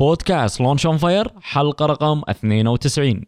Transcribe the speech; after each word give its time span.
بودكاست 0.00 0.60
لونش 0.60 0.86
اون 0.86 0.96
فاير 0.96 1.28
حلقة 1.42 1.86
رقم 1.86 2.22
92 2.28 3.24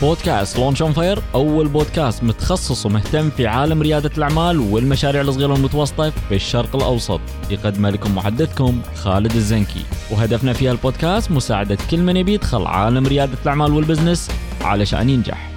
بودكاست 0.00 0.58
لونش 0.58 0.82
اون 0.82 0.92
فاير 0.92 1.22
أول 1.34 1.68
بودكاست 1.68 2.24
متخصص 2.24 2.86
ومهتم 2.86 3.30
في 3.30 3.46
عالم 3.46 3.82
ريادة 3.82 4.10
الأعمال 4.18 4.58
والمشاريع 4.58 5.20
الصغيرة 5.20 5.52
والمتوسطة 5.52 6.10
في 6.10 6.34
الشرق 6.34 6.76
الأوسط. 6.76 7.20
يقدم 7.50 7.86
لكم 7.86 8.14
محدثكم 8.14 8.82
خالد 8.94 9.34
الزنكي. 9.34 9.84
وهدفنا 10.10 10.52
في 10.52 10.70
البودكاست 10.70 11.30
مساعدة 11.30 11.78
كل 11.90 11.98
من 11.98 12.16
يبي 12.16 12.34
يدخل 12.34 12.66
عالم 12.66 13.06
ريادة 13.06 13.38
الأعمال 13.42 13.72
والبزنس 13.72 14.30
علشان 14.60 15.10
ينجح. 15.10 15.53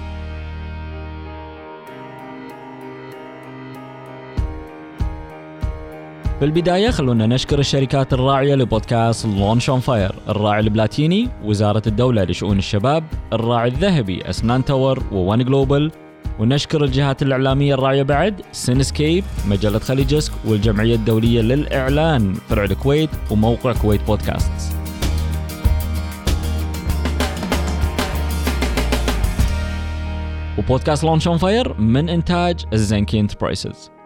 في 6.38 6.44
البداية 6.44 6.90
خلونا 6.90 7.26
نشكر 7.26 7.58
الشركات 7.58 8.12
الراعية 8.12 8.54
لبودكاست 8.54 9.26
لونش 9.26 9.70
اون 9.70 9.80
فاير 9.80 10.14
الراعي 10.28 10.60
البلاتيني 10.60 11.28
وزارة 11.44 11.82
الدولة 11.86 12.24
لشؤون 12.24 12.58
الشباب 12.58 13.04
الراعي 13.32 13.68
الذهبي 13.68 14.30
أسنان 14.30 14.64
تاور 14.64 15.02
وون 15.12 15.44
جلوبال 15.44 15.92
ونشكر 16.38 16.84
الجهات 16.84 17.22
الإعلامية 17.22 17.74
الراعية 17.74 18.02
بعد 18.02 18.40
سينسكيب 18.52 19.24
مجلة 19.48 19.78
خليجسك 19.78 20.32
والجمعية 20.44 20.94
الدولية 20.94 21.40
للإعلان 21.40 22.34
فرع 22.34 22.64
الكويت 22.64 23.10
وموقع 23.30 23.72
كويت 23.72 24.00
بودكاست 24.06 24.78
وبودكاست 30.58 31.04
لونش 31.04 31.28
اون 31.28 31.38
فاير 31.38 31.80
من 31.80 32.08
إنتاج 32.08 32.64
الزنكي 32.72 33.20
انتربرايزز 33.20 33.97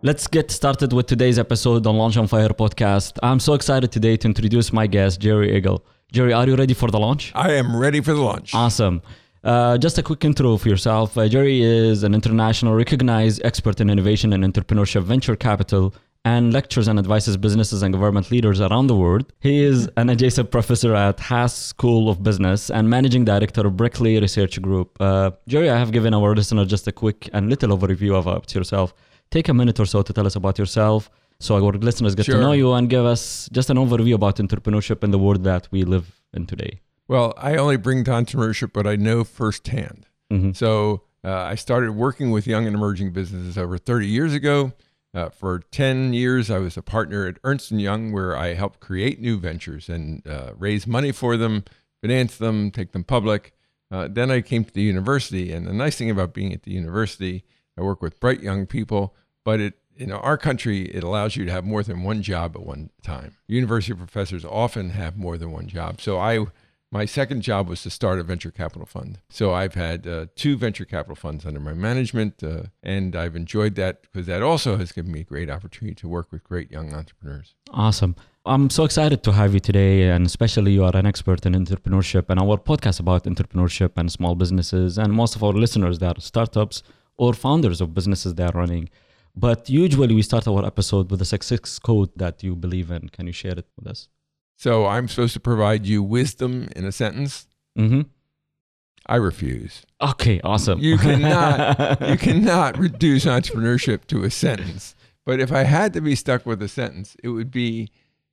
Let's 0.00 0.28
get 0.28 0.52
started 0.52 0.92
with 0.92 1.06
today's 1.06 1.40
episode 1.40 1.84
on 1.84 1.96
Launch 1.96 2.16
on 2.16 2.28
Fire 2.28 2.50
podcast. 2.50 3.18
I'm 3.20 3.40
so 3.40 3.54
excited 3.54 3.90
today 3.90 4.16
to 4.18 4.28
introduce 4.28 4.72
my 4.72 4.86
guest, 4.86 5.18
Jerry 5.18 5.52
Engel. 5.52 5.84
Jerry, 6.12 6.32
are 6.32 6.46
you 6.46 6.54
ready 6.54 6.72
for 6.72 6.88
the 6.88 7.00
launch? 7.00 7.32
I 7.34 7.54
am 7.54 7.76
ready 7.76 8.00
for 8.00 8.12
the 8.14 8.22
launch. 8.22 8.54
Awesome. 8.54 9.02
Uh, 9.42 9.76
just 9.76 9.98
a 9.98 10.02
quick 10.04 10.24
intro 10.24 10.52
of 10.52 10.64
yourself. 10.64 11.18
Uh, 11.18 11.26
Jerry 11.26 11.62
is 11.62 12.04
an 12.04 12.14
international 12.14 12.76
recognized 12.76 13.44
expert 13.44 13.80
in 13.80 13.90
innovation 13.90 14.32
and 14.32 14.44
entrepreneurship 14.44 15.02
venture 15.02 15.34
capital 15.34 15.92
and 16.24 16.52
lectures 16.52 16.86
and 16.86 16.96
advises 16.96 17.36
businesses 17.36 17.82
and 17.82 17.92
government 17.92 18.30
leaders 18.30 18.60
around 18.60 18.86
the 18.86 18.94
world. 18.94 19.32
He 19.40 19.64
is 19.64 19.90
an 19.96 20.10
adjunct 20.10 20.52
professor 20.52 20.94
at 20.94 21.18
Haas 21.18 21.54
School 21.54 22.08
of 22.08 22.22
Business 22.22 22.70
and 22.70 22.88
managing 22.88 23.24
director 23.24 23.66
of 23.66 23.76
Berkeley 23.76 24.20
Research 24.20 24.62
Group. 24.62 24.96
Uh, 25.00 25.32
Jerry, 25.48 25.70
I 25.70 25.76
have 25.76 25.90
given 25.90 26.14
our 26.14 26.36
listener 26.36 26.64
just 26.66 26.86
a 26.86 26.92
quick 26.92 27.28
and 27.32 27.50
little 27.50 27.76
overview 27.76 28.14
of 28.14 28.28
about 28.28 28.54
yourself 28.54 28.94
take 29.30 29.48
a 29.48 29.54
minute 29.54 29.78
or 29.80 29.86
so 29.86 30.02
to 30.02 30.12
tell 30.12 30.26
us 30.26 30.36
about 30.36 30.58
yourself 30.58 31.10
so 31.40 31.54
our 31.54 31.72
listeners 31.72 32.14
get 32.14 32.26
Sure. 32.26 32.36
to 32.36 32.40
know 32.40 32.52
you 32.52 32.72
and 32.72 32.88
give 32.90 33.04
us 33.04 33.48
just 33.52 33.70
an 33.70 33.76
overview 33.76 34.14
about 34.14 34.36
entrepreneurship 34.36 35.04
in 35.04 35.10
the 35.12 35.18
world 35.18 35.44
that 35.44 35.68
we 35.70 35.84
live 35.84 36.20
in 36.32 36.46
today. 36.46 36.80
Well, 37.06 37.32
I 37.38 37.56
only 37.56 37.76
bring 37.76 38.04
to 38.04 38.10
entrepreneurship 38.10 38.74
what 38.76 38.86
I 38.86 38.96
know 38.96 39.24
firsthand. 39.24 40.06
Mhm. 40.32 40.54
So 40.56 41.02
uh, 41.24 41.32
I 41.52 41.54
started 41.54 41.92
working 41.92 42.30
with 42.32 42.46
young 42.46 42.66
and 42.66 42.74
emerging 42.74 43.12
businesses 43.12 43.56
over 43.56 43.78
30 43.78 44.06
years 44.06 44.34
ago. 44.34 44.72
Uh, 45.14 45.28
for 45.30 45.60
10 45.70 46.12
years, 46.12 46.50
I 46.50 46.58
was 46.58 46.76
a 46.76 46.82
partner 46.82 47.26
at 47.26 47.38
Ernst 47.42 47.70
& 47.70 47.72
Young, 47.72 48.12
where 48.12 48.36
I 48.36 48.54
helped 48.54 48.78
create 48.80 49.20
new 49.20 49.38
ventures 49.38 49.88
and 49.88 50.26
uh, 50.26 50.52
raise 50.58 50.86
money 50.86 51.12
for 51.12 51.36
them, 51.36 51.64
finance 52.02 52.36
them, 52.36 52.70
take 52.70 52.92
them 52.92 53.04
public. 53.04 53.52
Uh, 53.90 54.06
then 54.10 54.30
I 54.30 54.42
came 54.42 54.64
to 54.64 54.72
the 54.72 54.82
university, 54.82 55.50
and 55.50 55.66
the 55.66 55.72
nice 55.72 55.96
thing 55.96 56.10
about 56.10 56.34
being 56.34 56.52
at 56.52 56.64
the 56.64 56.72
university, 56.72 57.42
I 57.78 57.82
work 57.82 58.02
with 58.02 58.18
bright 58.18 58.42
young 58.42 58.66
people, 58.66 59.14
but 59.44 59.60
it 59.60 59.74
in 59.98 60.12
our 60.12 60.38
country, 60.38 60.82
it 60.82 61.02
allows 61.02 61.36
you 61.36 61.44
to 61.44 61.50
have 61.50 61.64
more 61.64 61.82
than 61.82 62.04
one 62.04 62.22
job 62.22 62.54
at 62.54 62.64
one 62.64 62.90
time. 63.02 63.36
University 63.48 63.94
professors 63.94 64.44
often 64.44 64.90
have 64.90 65.16
more 65.16 65.36
than 65.36 65.50
one 65.50 65.66
job. 65.66 66.00
So 66.00 66.18
I, 66.18 66.46
my 66.92 67.04
second 67.04 67.42
job 67.42 67.68
was 67.68 67.82
to 67.82 67.90
start 67.90 68.20
a 68.20 68.22
venture 68.22 68.52
capital 68.52 68.86
fund. 68.86 69.18
So 69.28 69.52
I've 69.52 69.74
had 69.74 70.06
uh, 70.06 70.26
two 70.36 70.56
venture 70.56 70.84
capital 70.84 71.16
funds 71.16 71.44
under 71.44 71.58
my 71.58 71.74
management, 71.74 72.42
uh, 72.44 72.62
and 72.80 73.16
I've 73.16 73.34
enjoyed 73.34 73.74
that 73.74 74.02
because 74.02 74.26
that 74.26 74.40
also 74.40 74.76
has 74.76 74.92
given 74.92 75.10
me 75.10 75.20
a 75.20 75.24
great 75.24 75.50
opportunity 75.50 75.96
to 75.96 76.08
work 76.08 76.30
with 76.30 76.44
great 76.44 76.70
young 76.70 76.94
entrepreneurs. 76.94 77.54
Awesome. 77.72 78.14
I'm 78.46 78.70
so 78.70 78.84
excited 78.84 79.22
to 79.24 79.32
have 79.32 79.52
you 79.52 79.60
today, 79.60 80.08
and 80.08 80.24
especially 80.24 80.72
you 80.72 80.84
are 80.84 80.96
an 80.96 81.06
expert 81.06 81.44
in 81.44 81.54
entrepreneurship 81.54 82.26
and 82.28 82.38
our 82.38 82.56
podcast 82.56 83.00
about 83.00 83.24
entrepreneurship 83.24 83.90
and 83.96 84.10
small 84.10 84.36
businesses, 84.36 84.96
and 84.96 85.12
most 85.12 85.34
of 85.34 85.42
our 85.42 85.52
listeners 85.52 85.98
that 85.98 86.18
are 86.18 86.20
startups 86.20 86.82
or 87.18 87.34
founders 87.34 87.80
of 87.80 87.92
businesses 87.94 88.34
they 88.34 88.44
are 88.44 88.52
running. 88.52 88.88
But 89.36 89.68
usually 89.68 90.14
we 90.14 90.22
start 90.22 90.48
our 90.48 90.64
episode 90.64 91.10
with 91.10 91.20
a 91.20 91.24
success 91.24 91.78
code 91.78 92.10
that 92.16 92.42
you 92.42 92.56
believe 92.56 92.90
in. 92.90 93.08
Can 93.10 93.26
you 93.26 93.32
share 93.32 93.56
it 93.58 93.66
with 93.76 93.86
us? 93.86 94.08
So 94.56 94.86
I'm 94.86 95.06
supposed 95.06 95.34
to 95.34 95.40
provide 95.40 95.86
you 95.86 96.02
wisdom 96.02 96.68
in 96.74 96.84
a 96.84 96.90
sentence. 96.92 97.46
Mm-hmm. 97.78 98.02
I 99.06 99.16
refuse. 99.16 99.82
Okay, 100.00 100.40
awesome. 100.42 100.80
You 100.80 100.98
cannot 100.98 102.00
you 102.08 102.16
cannot 102.28 102.78
reduce 102.78 103.24
entrepreneurship 103.24 104.06
to 104.08 104.24
a 104.24 104.30
sentence. 104.30 104.94
But 105.24 105.40
if 105.40 105.52
I 105.52 105.62
had 105.62 105.92
to 105.94 106.00
be 106.00 106.14
stuck 106.14 106.44
with 106.44 106.60
a 106.62 106.68
sentence, 106.68 107.16
it 107.22 107.28
would 107.28 107.50
be 107.50 107.90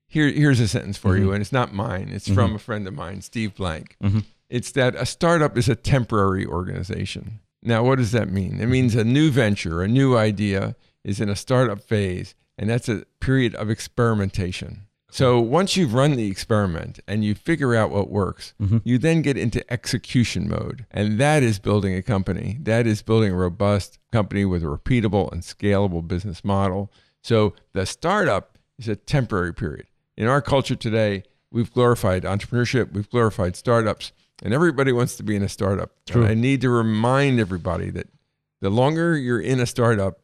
here 0.08 0.30
here's 0.30 0.60
a 0.60 0.68
sentence 0.68 0.98
for 0.98 1.18
you 1.18 1.32
and 1.32 1.42
it's 1.42 1.52
not 1.52 1.74
mine. 1.74 2.10
It's 2.12 2.28
from 2.28 2.56
a 2.56 2.60
friend 2.60 2.88
of 2.88 2.94
mine, 2.94 3.22
Steve 3.22 3.56
Blank. 3.56 3.96
Mhm. 4.04 4.24
It's 4.50 4.72
that 4.72 4.96
a 4.96 5.06
startup 5.06 5.58
is 5.58 5.70
a 5.70 5.76
temporary 5.76 6.46
organization. 6.46 7.40
Now, 7.66 7.84
what 7.84 7.98
does 7.98 8.12
that 8.12 8.30
mean? 8.30 8.62
It 8.62 8.68
means 8.68 8.96
a 8.96 9.04
new 9.04 9.32
venture, 9.32 9.82
a 9.82 9.88
new 9.88 10.16
idea 10.16 10.76
is 11.04 11.20
in 11.20 11.30
a 11.30 11.36
startup 11.36 11.82
phase, 11.82 12.36
and 12.58 12.70
that's 12.70 12.88
a 12.88 13.06
period 13.20 13.56
of 13.56 13.70
experimentation. 13.70 14.88
So 15.10 15.40
once 15.40 15.78
you've 15.78 15.94
run 15.94 16.16
the 16.16 16.30
experiment 16.30 17.00
and 17.08 17.24
you 17.24 17.36
figure 17.36 17.74
out 17.74 17.90
what 17.90 18.10
works, 18.10 18.54
mm-hmm. 18.62 18.80
you 18.84 18.98
then 18.98 19.22
get 19.22 19.38
into 19.38 19.64
execution 19.72 20.50
mode. 20.50 20.86
And 20.92 21.20
that 21.20 21.42
is 21.42 21.58
building 21.58 21.96
a 21.96 22.02
company. 22.02 22.58
That 22.62 22.86
is 22.86 23.02
building 23.02 23.32
a 23.32 23.36
robust 23.36 23.98
company 24.12 24.44
with 24.44 24.62
a 24.62 24.66
repeatable 24.66 25.32
and 25.32 25.42
scalable 25.42 26.06
business 26.06 26.44
model. 26.44 26.92
So 27.22 27.54
the 27.74 27.86
startup 27.86 28.58
is 28.78 28.90
a 28.90 28.96
temporary 28.96 29.54
period. 29.54 29.88
In 30.18 30.28
our 30.28 30.42
culture 30.42 30.76
today, 30.76 31.24
we've 31.56 31.72
glorified 31.74 32.24
entrepreneurship, 32.24 32.92
we've 32.92 33.10
glorified 33.10 33.56
startups, 33.56 34.12
and 34.44 34.54
everybody 34.54 34.92
wants 34.92 35.16
to 35.16 35.24
be 35.24 35.36
in 35.38 35.42
a 35.42 35.48
startup. 35.48 35.92
True. 36.06 36.24
And 36.24 36.32
I 36.32 36.34
need 36.34 36.60
to 36.62 36.70
remind 36.70 37.40
everybody 37.40 37.90
that 37.92 38.08
the 38.60 38.70
longer 38.70 39.16
you're 39.16 39.40
in 39.40 39.62
a 39.62 39.66
startup, 39.66 40.20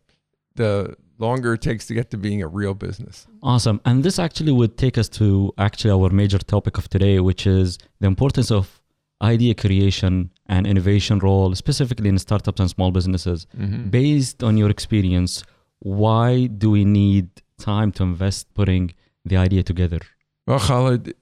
the 0.56 0.98
longer 1.18 1.54
it 1.54 1.62
takes 1.62 1.88
to 1.88 1.94
get 1.94 2.12
to 2.12 2.18
being 2.18 2.42
a 2.44 2.48
real 2.48 2.74
business. 2.74 3.28
Awesome. 3.42 3.80
And 3.86 4.04
this 4.04 4.20
actually 4.20 4.52
would 4.52 4.78
take 4.78 4.98
us 4.98 5.08
to 5.20 5.54
actually 5.58 5.92
our 5.92 6.10
major 6.10 6.40
topic 6.40 6.78
of 6.78 6.90
today, 6.90 7.22
which 7.22 7.48
is 7.48 7.78
the 8.02 8.08
importance 8.08 8.52
of 8.52 8.82
idea 9.22 9.54
creation 9.56 10.32
and 10.48 10.68
innovation 10.68 11.20
role, 11.20 11.56
specifically 11.56 12.10
in 12.10 12.20
startups 12.20 12.60
and 12.60 12.70
small 12.70 12.92
businesses. 12.92 13.48
Mm-hmm. 13.58 13.90
Based 13.90 14.44
on 14.44 14.58
your 14.58 14.70
experience, 14.70 15.44
why 15.80 16.48
do 16.48 16.72
we 16.72 16.84
need 16.84 17.30
time 17.58 17.94
to 17.94 18.04
invest 18.04 18.54
putting 18.54 18.94
the 19.24 19.38
idea 19.38 19.64
together? 19.64 20.00
Well, 20.48 20.60
Khalid, 20.60 21.14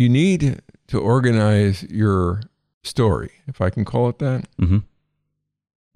you 0.00 0.08
need 0.08 0.62
to 0.86 0.98
organize 0.98 1.82
your 1.84 2.40
story, 2.82 3.32
if 3.46 3.60
I 3.60 3.68
can 3.68 3.84
call 3.84 4.08
it 4.08 4.18
that, 4.18 4.46
hmm 4.58 4.78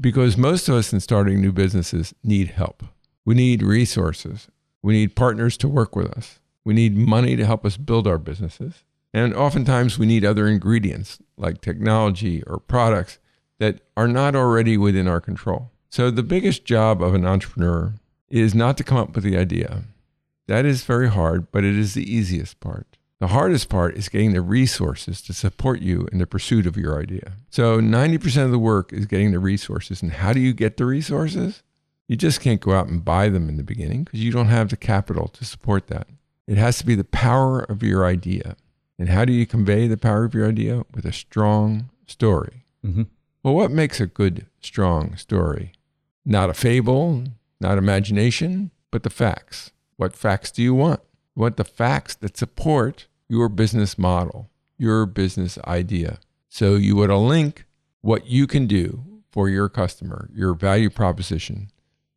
because 0.00 0.36
most 0.36 0.68
of 0.68 0.74
us 0.74 0.92
in 0.92 0.98
starting 0.98 1.40
new 1.40 1.52
businesses 1.52 2.14
need 2.24 2.48
help. 2.48 2.82
We 3.24 3.36
need 3.36 3.62
resources. 3.62 4.48
We 4.82 4.92
need 4.92 5.14
partners 5.14 5.56
to 5.58 5.68
work 5.68 5.94
with 5.94 6.10
us. 6.18 6.40
We 6.64 6.74
need 6.74 6.96
money 6.96 7.36
to 7.36 7.46
help 7.46 7.64
us 7.64 7.76
build 7.76 8.08
our 8.08 8.18
businesses. 8.18 8.82
And 9.14 9.32
oftentimes 9.32 9.96
we 9.96 10.06
need 10.06 10.24
other 10.24 10.48
ingredients 10.48 11.20
like 11.36 11.60
technology 11.60 12.42
or 12.42 12.58
products 12.58 13.18
that 13.60 13.82
are 13.96 14.08
not 14.08 14.34
already 14.34 14.76
within 14.76 15.06
our 15.06 15.20
control. 15.20 15.70
So 15.88 16.10
the 16.10 16.24
biggest 16.24 16.64
job 16.64 17.00
of 17.00 17.14
an 17.14 17.24
entrepreneur 17.24 17.94
is 18.28 18.52
not 18.52 18.76
to 18.78 18.84
come 18.84 18.98
up 18.98 19.14
with 19.14 19.22
the 19.22 19.38
idea. 19.38 19.84
That 20.48 20.66
is 20.66 20.82
very 20.82 21.08
hard, 21.08 21.52
but 21.52 21.62
it 21.62 21.78
is 21.78 21.94
the 21.94 22.12
easiest 22.12 22.58
part. 22.58 22.98
The 23.24 23.28
hardest 23.28 23.70
part 23.70 23.96
is 23.96 24.10
getting 24.10 24.34
the 24.34 24.42
resources 24.42 25.22
to 25.22 25.32
support 25.32 25.80
you 25.80 26.06
in 26.12 26.18
the 26.18 26.26
pursuit 26.26 26.66
of 26.66 26.76
your 26.76 27.00
idea. 27.00 27.32
So 27.48 27.80
90% 27.80 28.44
of 28.44 28.50
the 28.50 28.58
work 28.58 28.92
is 28.92 29.06
getting 29.06 29.32
the 29.32 29.38
resources. 29.38 30.02
And 30.02 30.12
how 30.12 30.34
do 30.34 30.40
you 30.40 30.52
get 30.52 30.76
the 30.76 30.84
resources? 30.84 31.62
You 32.06 32.16
just 32.16 32.42
can't 32.42 32.60
go 32.60 32.72
out 32.72 32.88
and 32.88 33.02
buy 33.02 33.30
them 33.30 33.48
in 33.48 33.56
the 33.56 33.62
beginning 33.62 34.04
because 34.04 34.22
you 34.22 34.30
don't 34.30 34.48
have 34.48 34.68
the 34.68 34.76
capital 34.76 35.28
to 35.28 35.44
support 35.46 35.86
that. 35.86 36.06
It 36.46 36.58
has 36.58 36.76
to 36.80 36.84
be 36.84 36.94
the 36.94 37.02
power 37.02 37.60
of 37.60 37.82
your 37.82 38.04
idea. 38.04 38.56
And 38.98 39.08
how 39.08 39.24
do 39.24 39.32
you 39.32 39.46
convey 39.46 39.88
the 39.88 39.96
power 39.96 40.24
of 40.24 40.34
your 40.34 40.46
idea? 40.46 40.82
With 40.92 41.06
a 41.06 41.12
strong 41.12 41.88
story. 42.06 42.66
hmm 42.82 43.04
Well, 43.42 43.54
what 43.54 43.70
makes 43.70 44.00
a 44.02 44.06
good, 44.06 44.44
strong 44.60 45.16
story? 45.16 45.72
Not 46.26 46.50
a 46.50 46.54
fable, 46.54 47.24
not 47.58 47.78
imagination, 47.78 48.70
but 48.90 49.02
the 49.02 49.08
facts. 49.08 49.72
What 49.96 50.14
facts 50.14 50.50
do 50.50 50.62
you 50.62 50.74
want? 50.74 51.00
You 51.34 51.40
want 51.40 51.56
the 51.56 51.64
facts 51.64 52.14
that 52.16 52.36
support 52.36 53.06
your 53.28 53.48
business 53.48 53.98
model, 53.98 54.50
your 54.78 55.06
business 55.06 55.58
idea. 55.66 56.18
So 56.48 56.76
you 56.76 56.96
want 56.96 57.10
to 57.10 57.16
link 57.16 57.64
what 58.00 58.26
you 58.26 58.46
can 58.46 58.66
do 58.66 59.04
for 59.30 59.48
your 59.48 59.68
customer, 59.68 60.28
your 60.32 60.54
value 60.54 60.90
proposition. 60.90 61.70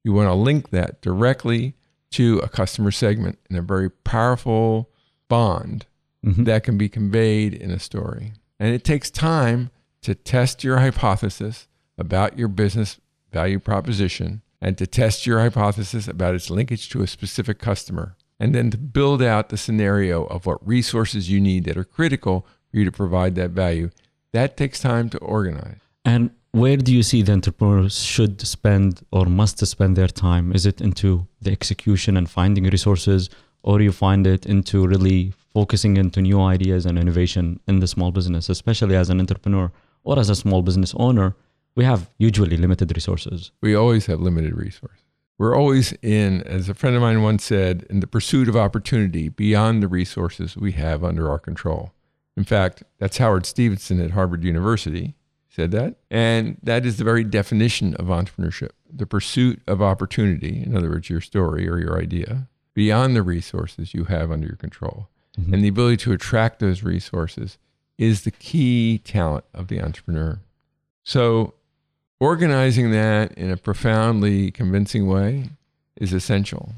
You 0.03 0.13
want 0.13 0.27
to 0.27 0.33
link 0.33 0.69
that 0.69 1.01
directly 1.01 1.75
to 2.11 2.39
a 2.39 2.49
customer 2.49 2.91
segment 2.91 3.39
in 3.49 3.55
a 3.55 3.61
very 3.61 3.89
powerful 3.89 4.89
bond 5.27 5.85
Mhm. 6.25 6.45
that 6.45 6.63
can 6.63 6.77
be 6.77 6.89
conveyed 6.89 7.53
in 7.53 7.71
a 7.71 7.79
story. 7.79 8.33
And 8.59 8.73
it 8.73 8.83
takes 8.83 9.09
time 9.09 9.69
to 10.01 10.15
test 10.15 10.63
your 10.63 10.79
hypothesis 10.79 11.67
about 11.97 12.37
your 12.37 12.47
business 12.47 12.99
value 13.31 13.59
proposition 13.59 14.41
and 14.61 14.77
to 14.77 14.87
test 14.87 15.25
your 15.25 15.39
hypothesis 15.39 16.07
about 16.07 16.35
its 16.35 16.49
linkage 16.49 16.89
to 16.89 17.01
a 17.01 17.07
specific 17.07 17.59
customer. 17.59 18.15
And 18.39 18.53
then 18.53 18.69
to 18.71 18.77
build 18.77 19.21
out 19.21 19.49
the 19.49 19.57
scenario 19.57 20.25
of 20.25 20.45
what 20.45 20.65
resources 20.67 21.29
you 21.29 21.39
need 21.39 21.65
that 21.65 21.77
are 21.77 21.83
critical 21.83 22.45
for 22.69 22.77
you 22.77 22.85
to 22.85 22.91
provide 22.91 23.35
that 23.35 23.51
value. 23.51 23.89
That 24.33 24.57
takes 24.57 24.79
time 24.79 25.09
to 25.09 25.17
organize. 25.19 25.79
And 26.05 26.31
where 26.51 26.77
do 26.77 26.93
you 26.93 27.03
see 27.03 27.21
the 27.21 27.33
entrepreneurs 27.33 28.03
should 28.03 28.41
spend 28.41 29.01
or 29.11 29.25
must 29.25 29.65
spend 29.65 29.95
their 29.95 30.07
time? 30.07 30.51
Is 30.53 30.65
it 30.65 30.81
into 30.81 31.27
the 31.41 31.51
execution 31.51 32.17
and 32.17 32.29
finding 32.29 32.63
resources, 32.65 33.29
or 33.63 33.77
do 33.77 33.83
you 33.83 33.91
find 33.91 34.25
it 34.25 34.45
into 34.45 34.87
really 34.87 35.33
focusing 35.53 35.97
into 35.97 36.21
new 36.21 36.39
ideas 36.39 36.85
and 36.85 36.97
innovation 36.97 37.59
in 37.67 37.79
the 37.79 37.87
small 37.87 38.11
business, 38.11 38.49
especially 38.49 38.95
as 38.95 39.09
an 39.09 39.19
entrepreneur 39.19 39.71
or 40.03 40.19
as 40.19 40.29
a 40.29 40.35
small 40.35 40.61
business 40.61 40.93
owner? 40.97 41.35
We 41.75 41.83
have 41.83 42.09
usually 42.17 42.57
limited 42.57 42.95
resources. 42.95 43.51
We 43.61 43.75
always 43.75 44.05
have 44.07 44.19
limited 44.19 44.55
resources. 44.55 45.03
We're 45.37 45.55
always 45.55 45.93
in, 46.01 46.41
as 46.43 46.67
a 46.67 46.73
friend 46.73 46.95
of 46.95 47.01
mine 47.01 47.21
once 47.21 47.43
said, 47.43 47.85
in 47.89 47.99
the 47.99 48.07
pursuit 48.07 48.49
of 48.49 48.55
opportunity 48.55 49.29
beyond 49.29 49.83
the 49.83 49.87
resources 49.87 50.57
we 50.57 50.71
have 50.73 51.03
under 51.03 51.29
our 51.29 51.37
control. 51.39 51.93
In 52.35 52.43
fact, 52.43 52.83
that's 52.99 53.17
Howard 53.17 53.45
Stevenson 53.45 53.99
at 54.01 54.11
Harvard 54.11 54.43
University 54.43 55.15
said 55.49 55.71
that. 55.71 55.95
And 56.11 56.57
that 56.61 56.85
is 56.85 56.97
the 56.97 57.03
very 57.03 57.23
definition 57.23 57.95
of 57.95 58.07
entrepreneurship 58.07 58.69
the 58.89 59.05
pursuit 59.05 59.61
of 59.67 59.81
opportunity, 59.81 60.63
in 60.65 60.75
other 60.75 60.89
words, 60.89 61.09
your 61.09 61.19
story 61.19 61.67
or 61.67 61.77
your 61.77 61.99
idea, 61.99 62.47
beyond 62.73 63.15
the 63.15 63.21
resources 63.21 63.93
you 63.93 64.05
have 64.05 64.31
under 64.31 64.47
your 64.47 64.55
control. 64.55 65.09
Mhm. 65.37 65.53
And 65.53 65.63
the 65.63 65.67
ability 65.67 65.97
to 65.97 66.13
attract 66.13 66.59
those 66.59 66.83
resources 66.83 67.57
is 67.97 68.21
the 68.21 68.31
key 68.31 68.99
talent 68.99 69.43
of 69.53 69.67
the 69.67 69.81
entrepreneur. 69.81 70.39
So, 71.03 71.55
organizing 72.19 72.91
that 72.91 73.33
in 73.33 73.51
a 73.51 73.57
profoundly 73.57 74.51
convincing 74.51 75.07
way 75.07 75.49
is 75.95 76.13
essential. 76.13 76.73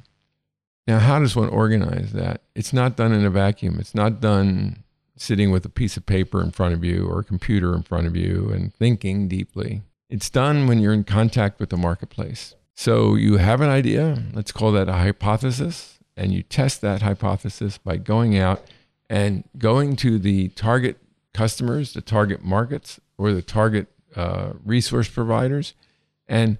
Now, 0.87 0.99
how 0.99 1.19
does 1.19 1.35
one 1.35 1.49
organize 1.49 2.13
that? 2.13 2.41
It's 2.55 2.73
not 2.73 2.95
done 2.97 3.11
in 3.11 3.25
a 3.25 3.29
vacuum. 3.29 3.77
It's 3.79 3.93
not 3.93 4.19
done 4.19 4.83
sitting 5.15 5.51
with 5.51 5.65
a 5.65 5.69
piece 5.69 5.97
of 5.97 6.05
paper 6.05 6.41
in 6.41 6.51
front 6.51 6.73
of 6.73 6.83
you 6.83 7.05
or 7.05 7.19
a 7.19 7.23
computer 7.23 7.75
in 7.75 7.83
front 7.83 8.07
of 8.07 8.15
you 8.15 8.49
and 8.49 8.73
thinking 8.73 9.27
deeply. 9.27 9.81
It's 10.09 10.29
done 10.29 10.65
when 10.65 10.79
you're 10.79 10.93
in 10.93 11.03
contact 11.03 11.59
with 11.59 11.69
the 11.69 11.77
marketplace. 11.77 12.55
So 12.73 13.15
you 13.15 13.37
have 13.37 13.61
an 13.61 13.69
idea, 13.69 14.23
let's 14.33 14.51
call 14.51 14.71
that 14.71 14.87
a 14.87 14.93
hypothesis, 14.93 15.99
and 16.15 16.31
you 16.31 16.41
test 16.41 16.81
that 16.81 17.01
hypothesis 17.01 17.77
by 17.77 17.97
going 17.97 18.37
out 18.37 18.63
and 19.09 19.43
going 19.57 19.95
to 19.97 20.17
the 20.17 20.47
target 20.49 20.97
customers, 21.33 21.93
the 21.93 22.01
target 22.01 22.43
markets, 22.43 22.99
or 23.17 23.33
the 23.33 23.41
target 23.41 23.87
uh, 24.15 24.53
resource 24.65 25.07
providers, 25.09 25.73
and 26.27 26.57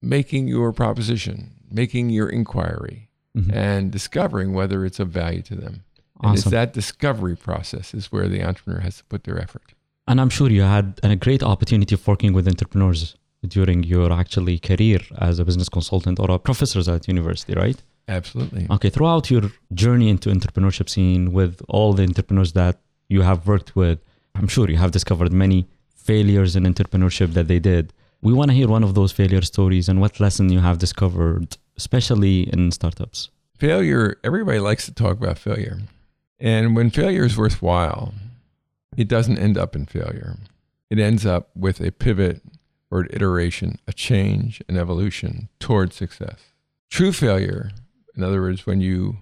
making 0.00 0.48
your 0.48 0.72
proposition, 0.72 1.52
making 1.70 2.10
your 2.10 2.28
inquiry, 2.28 3.08
Mhm. 3.36 3.50
and 3.54 3.90
discovering 3.90 4.52
whether 4.52 4.84
it's 4.84 5.00
of 5.00 5.08
value 5.10 5.42
to 5.42 5.54
them. 5.54 5.82
And 6.22 6.34
it's 6.36 6.44
that 6.44 6.72
discovery 6.72 7.36
process 7.36 7.94
is 7.94 8.12
where 8.12 8.28
the 8.28 8.42
entrepreneur 8.48 8.80
has 8.80 8.98
to 8.98 9.04
put 9.04 9.24
their 9.24 9.38
effort. 9.40 9.74
And 10.06 10.20
I'm 10.20 10.28
sure 10.28 10.48
you 10.50 10.62
had 10.62 11.00
a 11.02 11.16
great 11.16 11.42
opportunity 11.42 11.94
of 11.94 12.06
working 12.06 12.32
with 12.32 12.46
entrepreneurs 12.46 13.16
during 13.46 13.82
your 13.84 14.12
actually 14.12 14.58
career 14.58 15.00
as 15.18 15.38
a 15.38 15.44
business 15.44 15.68
consultant 15.68 16.20
or 16.20 16.30
a 16.30 16.38
professor 16.38 16.80
at 16.92 17.08
university, 17.08 17.54
right? 17.54 17.78
Absolutely. 18.08 18.66
Okay, 18.70 18.90
throughout 18.90 19.30
your 19.30 19.50
journey 19.74 20.08
into 20.08 20.28
entrepreneurship 20.30 20.88
scene 20.88 21.32
with 21.32 21.60
all 21.68 21.92
the 21.92 22.02
entrepreneurs 22.02 22.52
that 22.52 22.78
you 23.08 23.22
have 23.22 23.46
worked 23.46 23.74
with, 23.76 23.98
I'm 24.34 24.48
sure 24.48 24.68
you 24.70 24.76
have 24.76 24.90
discovered 24.92 25.32
many 25.32 25.66
failures 26.02 26.56
in 26.56 26.64
entrepreneurship 26.64 27.32
that 27.34 27.48
they 27.48 27.58
did. 27.58 27.92
We 28.20 28.32
want 28.32 28.50
to 28.50 28.56
hear 28.56 28.68
one 28.68 28.84
of 28.84 28.94
those 28.94 29.12
failure 29.12 29.42
stories 29.42 29.88
and 29.88 30.00
what 30.00 30.20
lesson 30.20 30.52
you 30.52 30.60
have 30.60 30.78
discovered, 30.78 31.56
especially 31.76 32.52
in 32.52 32.70
startups. 32.70 33.30
Failure, 33.58 34.18
everybody 34.22 34.58
likes 34.58 34.84
to 34.86 34.94
talk 34.94 35.16
about 35.18 35.38
failure. 35.38 35.78
And 36.38 36.76
when 36.76 36.90
failure 36.90 37.24
is 37.24 37.36
worthwhile, 37.36 38.14
it 38.96 39.08
doesn't 39.08 39.38
end 39.38 39.56
up 39.56 39.74
in 39.74 39.86
failure. 39.86 40.36
It 40.90 40.98
ends 40.98 41.24
up 41.24 41.50
with 41.56 41.80
a 41.80 41.92
pivot 41.92 42.42
or 42.90 43.00
an 43.00 43.08
iteration, 43.12 43.78
a 43.86 43.92
change, 43.92 44.62
an 44.68 44.76
evolution 44.76 45.48
toward 45.58 45.92
success. 45.92 46.38
True 46.90 47.12
failure, 47.12 47.70
in 48.14 48.22
other 48.22 48.42
words, 48.42 48.66
when 48.66 48.80
you 48.80 49.18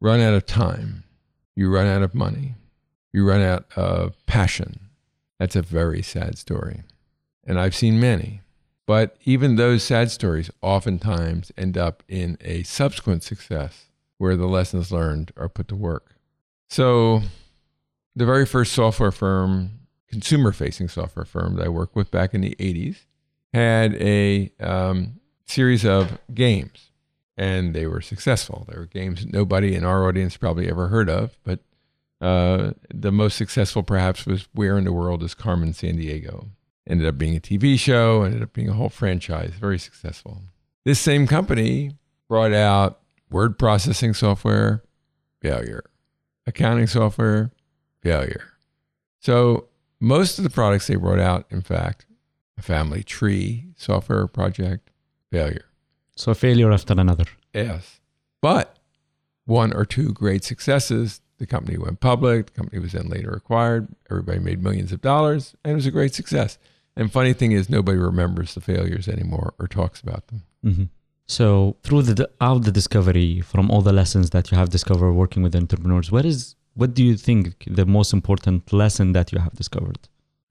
run 0.00 0.20
out 0.20 0.34
of 0.34 0.44
time, 0.46 1.04
you 1.54 1.72
run 1.72 1.86
out 1.86 2.02
of 2.02 2.14
money, 2.14 2.56
you 3.12 3.28
run 3.28 3.40
out 3.40 3.66
of 3.76 4.14
passion, 4.26 4.80
that's 5.42 5.56
a 5.56 5.62
very 5.62 6.02
sad 6.02 6.38
story. 6.38 6.84
And 7.44 7.58
I've 7.58 7.74
seen 7.74 7.98
many. 7.98 8.42
But 8.86 9.16
even 9.24 9.56
those 9.56 9.82
sad 9.82 10.12
stories 10.12 10.52
oftentimes 10.60 11.50
end 11.58 11.76
up 11.76 12.04
in 12.06 12.38
a 12.42 12.62
subsequent 12.62 13.24
success 13.24 13.86
where 14.18 14.36
the 14.36 14.46
lessons 14.46 14.92
learned 14.92 15.32
are 15.36 15.48
put 15.48 15.66
to 15.66 15.74
work. 15.74 16.14
So, 16.70 17.22
the 18.14 18.24
very 18.24 18.46
first 18.46 18.72
software 18.72 19.10
firm, 19.10 19.80
consumer 20.08 20.52
facing 20.52 20.88
software 20.88 21.24
firm 21.24 21.56
that 21.56 21.66
I 21.66 21.70
worked 21.70 21.96
with 21.96 22.12
back 22.12 22.34
in 22.34 22.40
the 22.40 22.54
80s, 22.60 22.98
had 23.52 23.94
a 23.94 24.52
um, 24.60 25.18
series 25.44 25.84
of 25.84 26.20
games 26.32 26.92
and 27.36 27.74
they 27.74 27.88
were 27.88 28.00
successful. 28.00 28.64
There 28.68 28.78
were 28.78 28.86
games 28.86 29.26
nobody 29.26 29.74
in 29.74 29.84
our 29.84 30.06
audience 30.06 30.36
probably 30.36 30.68
ever 30.68 30.86
heard 30.86 31.10
of, 31.10 31.36
but 31.42 31.58
uh, 32.22 32.72
the 32.94 33.12
most 33.12 33.36
successful 33.36 33.82
perhaps 33.82 34.24
was 34.24 34.48
Where 34.54 34.78
in 34.78 34.84
the 34.84 34.92
World 34.92 35.22
is 35.22 35.34
Carmen 35.34 35.72
Sandiego? 35.72 36.46
Ended 36.88 37.06
up 37.06 37.18
being 37.18 37.36
a 37.36 37.40
TV 37.40 37.78
show, 37.78 38.22
ended 38.22 38.42
up 38.42 38.52
being 38.52 38.68
a 38.68 38.72
whole 38.72 38.88
franchise, 38.88 39.50
very 39.50 39.78
successful. 39.78 40.42
This 40.84 41.00
same 41.00 41.26
company 41.26 41.92
brought 42.28 42.52
out 42.52 43.00
word 43.30 43.58
processing 43.58 44.14
software, 44.14 44.82
failure. 45.40 45.84
Accounting 46.46 46.86
software, 46.86 47.50
failure. 48.02 48.52
So 49.20 49.68
most 50.00 50.38
of 50.38 50.44
the 50.44 50.50
products 50.50 50.86
they 50.86 50.96
brought 50.96 51.20
out, 51.20 51.46
in 51.50 51.60
fact, 51.60 52.06
a 52.56 52.62
family 52.62 53.02
tree 53.02 53.66
software 53.76 54.26
project, 54.26 54.90
failure. 55.30 55.64
So, 56.14 56.34
failure 56.34 56.70
after 56.70 56.92
another. 56.92 57.24
Yes. 57.54 58.00
But 58.40 58.78
one 59.44 59.72
or 59.72 59.84
two 59.84 60.12
great 60.12 60.44
successes. 60.44 61.21
The 61.42 61.46
company 61.56 61.76
went 61.76 61.98
public. 61.98 62.46
The 62.46 62.52
company 62.52 62.78
was 62.78 62.92
then 62.92 63.08
later 63.08 63.32
acquired. 63.32 63.88
Everybody 64.08 64.38
made 64.38 64.62
millions 64.62 64.92
of 64.92 65.00
dollars, 65.00 65.56
and 65.64 65.72
it 65.72 65.74
was 65.74 65.86
a 65.86 65.90
great 65.98 66.14
success. 66.14 66.56
And 66.96 67.10
funny 67.10 67.32
thing 67.32 67.50
is, 67.50 67.68
nobody 67.68 67.98
remembers 67.98 68.54
the 68.54 68.60
failures 68.60 69.08
anymore 69.08 69.52
or 69.58 69.66
talks 69.66 70.00
about 70.00 70.28
them. 70.28 70.42
Mhm. 70.64 70.88
So, 71.26 71.74
through 71.82 72.02
the 72.02 72.30
out 72.40 72.62
the 72.62 72.70
discovery 72.70 73.40
from 73.40 73.72
all 73.72 73.82
the 73.82 73.92
lessons 73.92 74.30
that 74.30 74.52
you 74.52 74.56
have 74.56 74.70
discovered 74.70 75.14
working 75.14 75.42
with 75.42 75.56
entrepreneurs, 75.56 76.12
what 76.12 76.24
is 76.24 76.54
what 76.80 76.94
do 76.94 77.02
you 77.08 77.16
think 77.16 77.42
the 77.80 77.86
most 77.86 78.10
important 78.18 78.72
lesson 78.72 79.06
that 79.16 79.32
you 79.32 79.38
have 79.40 79.54
discovered? 79.62 80.02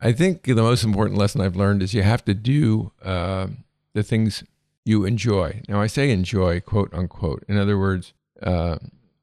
I 0.02 0.12
think 0.12 0.44
the 0.44 0.66
most 0.72 0.84
important 0.84 1.18
lesson 1.18 1.40
I've 1.40 1.56
learned 1.64 1.82
is 1.84 1.94
you 1.94 2.04
have 2.04 2.26
to 2.26 2.34
do 2.34 2.92
uh, 3.14 3.48
the 3.94 4.04
things 4.04 4.44
you 4.84 5.06
enjoy. 5.06 5.62
Now, 5.70 5.80
I 5.80 5.88
say 5.88 6.06
enjoy, 6.12 6.60
quote 6.60 6.94
unquote. 6.94 7.42
In 7.48 7.56
other 7.64 7.78
words, 7.86 8.12
uh, 8.44 8.78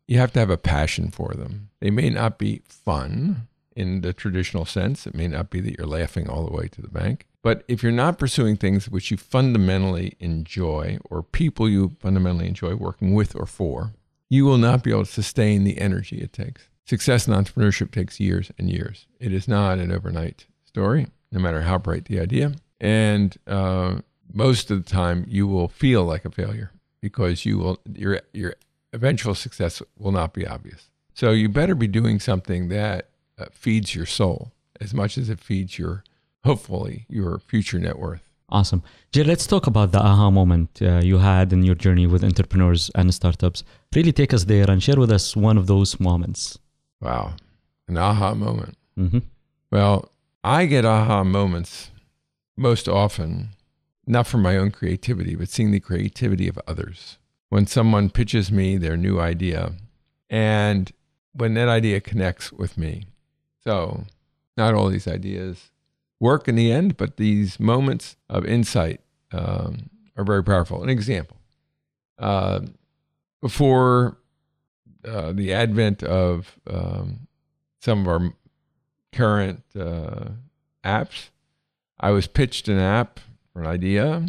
you 0.08 0.18
have 0.18 0.32
to 0.32 0.40
have 0.40 0.50
a 0.50 0.56
passion 0.56 1.10
for 1.10 1.34
them. 1.34 1.68
They 1.80 1.90
may 1.90 2.10
not 2.10 2.38
be 2.38 2.62
fun 2.66 3.46
in 3.76 4.00
the 4.00 4.12
traditional 4.12 4.64
sense. 4.64 5.06
It 5.06 5.14
may 5.14 5.28
not 5.28 5.50
be 5.50 5.60
that 5.60 5.76
you're 5.76 5.86
laughing 5.86 6.28
all 6.28 6.44
the 6.44 6.52
way 6.52 6.66
to 6.68 6.82
the 6.82 6.88
bank. 6.88 7.26
But 7.42 7.62
if 7.68 7.82
you're 7.82 7.92
not 7.92 8.18
pursuing 8.18 8.56
things 8.56 8.88
which 8.88 9.10
you 9.10 9.16
fundamentally 9.16 10.16
enjoy 10.18 10.98
or 11.08 11.22
people 11.22 11.68
you 11.68 11.96
fundamentally 12.00 12.48
enjoy 12.48 12.74
working 12.74 13.14
with 13.14 13.36
or 13.36 13.46
for, 13.46 13.92
you 14.28 14.44
will 14.44 14.58
not 14.58 14.82
be 14.82 14.90
able 14.90 15.04
to 15.04 15.12
sustain 15.12 15.62
the 15.62 15.78
energy 15.78 16.18
it 16.18 16.32
takes. 16.32 16.68
Success 16.84 17.28
in 17.28 17.34
entrepreneurship 17.34 17.92
takes 17.92 18.18
years 18.18 18.50
and 18.58 18.70
years. 18.70 19.06
It 19.20 19.32
is 19.32 19.46
not 19.46 19.78
an 19.78 19.92
overnight 19.92 20.46
story, 20.64 21.06
no 21.30 21.38
matter 21.38 21.62
how 21.62 21.78
bright 21.78 22.06
the 22.06 22.18
idea. 22.18 22.54
And 22.80 23.36
uh, 23.46 24.00
most 24.32 24.70
of 24.70 24.82
the 24.82 24.90
time, 24.90 25.24
you 25.28 25.46
will 25.46 25.68
feel 25.68 26.04
like 26.04 26.24
a 26.24 26.30
failure 26.30 26.72
because 27.00 27.44
you 27.44 27.58
will 27.58 27.80
your 27.94 28.20
your 28.32 28.54
eventual 28.92 29.34
success 29.34 29.82
will 29.98 30.12
not 30.12 30.32
be 30.32 30.46
obvious. 30.46 30.90
So 31.14 31.30
you 31.32 31.48
better 31.48 31.74
be 31.74 31.88
doing 31.88 32.20
something 32.20 32.68
that 32.68 33.08
uh, 33.38 33.46
feeds 33.52 33.94
your 33.94 34.06
soul 34.06 34.52
as 34.80 34.94
much 34.94 35.18
as 35.18 35.28
it 35.28 35.40
feeds 35.40 35.78
your 35.78 36.04
hopefully 36.44 37.06
your 37.08 37.38
future 37.40 37.78
net 37.78 37.98
worth. 37.98 38.22
Awesome. 38.50 38.82
Jay, 39.12 39.24
let's 39.24 39.46
talk 39.46 39.66
about 39.66 39.92
the 39.92 40.00
aha 40.00 40.30
moment 40.30 40.80
uh, 40.80 41.00
you 41.02 41.18
had 41.18 41.52
in 41.52 41.62
your 41.62 41.74
journey 41.74 42.06
with 42.06 42.24
entrepreneurs 42.24 42.90
and 42.94 43.12
startups. 43.12 43.62
Really 43.94 44.12
take 44.12 44.32
us 44.32 44.44
there 44.44 44.70
and 44.70 44.82
share 44.82 44.96
with 44.96 45.10
us 45.10 45.36
one 45.36 45.58
of 45.58 45.66
those 45.66 46.00
moments. 46.00 46.58
Wow, 47.00 47.34
an 47.88 47.98
aha 47.98 48.34
moment. 48.34 48.76
hmm 48.96 49.18
Well, 49.70 50.10
I 50.42 50.64
get 50.66 50.84
aha 50.86 51.24
moments 51.24 51.90
most 52.56 52.88
often 52.88 53.50
not 54.06 54.26
from 54.26 54.40
my 54.40 54.56
own 54.56 54.70
creativity, 54.70 55.34
but 55.36 55.50
seeing 55.50 55.70
the 55.70 55.80
creativity 55.80 56.48
of 56.48 56.58
others. 56.66 57.18
When 57.48 57.66
someone 57.66 58.10
pitches 58.10 58.52
me 58.52 58.76
their 58.76 58.96
new 58.96 59.18
idea, 59.18 59.72
and 60.28 60.92
when 61.32 61.54
that 61.54 61.68
idea 61.68 62.00
connects 62.00 62.52
with 62.52 62.76
me. 62.76 63.04
So, 63.64 64.04
not 64.56 64.74
all 64.74 64.88
these 64.88 65.08
ideas 65.08 65.70
work 66.20 66.48
in 66.48 66.56
the 66.56 66.70
end, 66.72 66.96
but 66.96 67.16
these 67.16 67.58
moments 67.60 68.16
of 68.28 68.44
insight 68.44 69.00
um, 69.32 69.90
are 70.16 70.24
very 70.24 70.42
powerful. 70.42 70.82
An 70.82 70.88
example 70.88 71.38
uh, 72.18 72.60
before 73.40 74.18
uh, 75.04 75.32
the 75.32 75.52
advent 75.52 76.02
of 76.02 76.58
um, 76.68 77.28
some 77.80 78.00
of 78.00 78.08
our 78.08 78.32
current 79.12 79.62
uh, 79.78 80.30
apps, 80.84 81.28
I 82.00 82.10
was 82.10 82.26
pitched 82.26 82.68
an 82.68 82.78
app 82.78 83.20
or 83.54 83.62
an 83.62 83.68
idea 83.68 84.26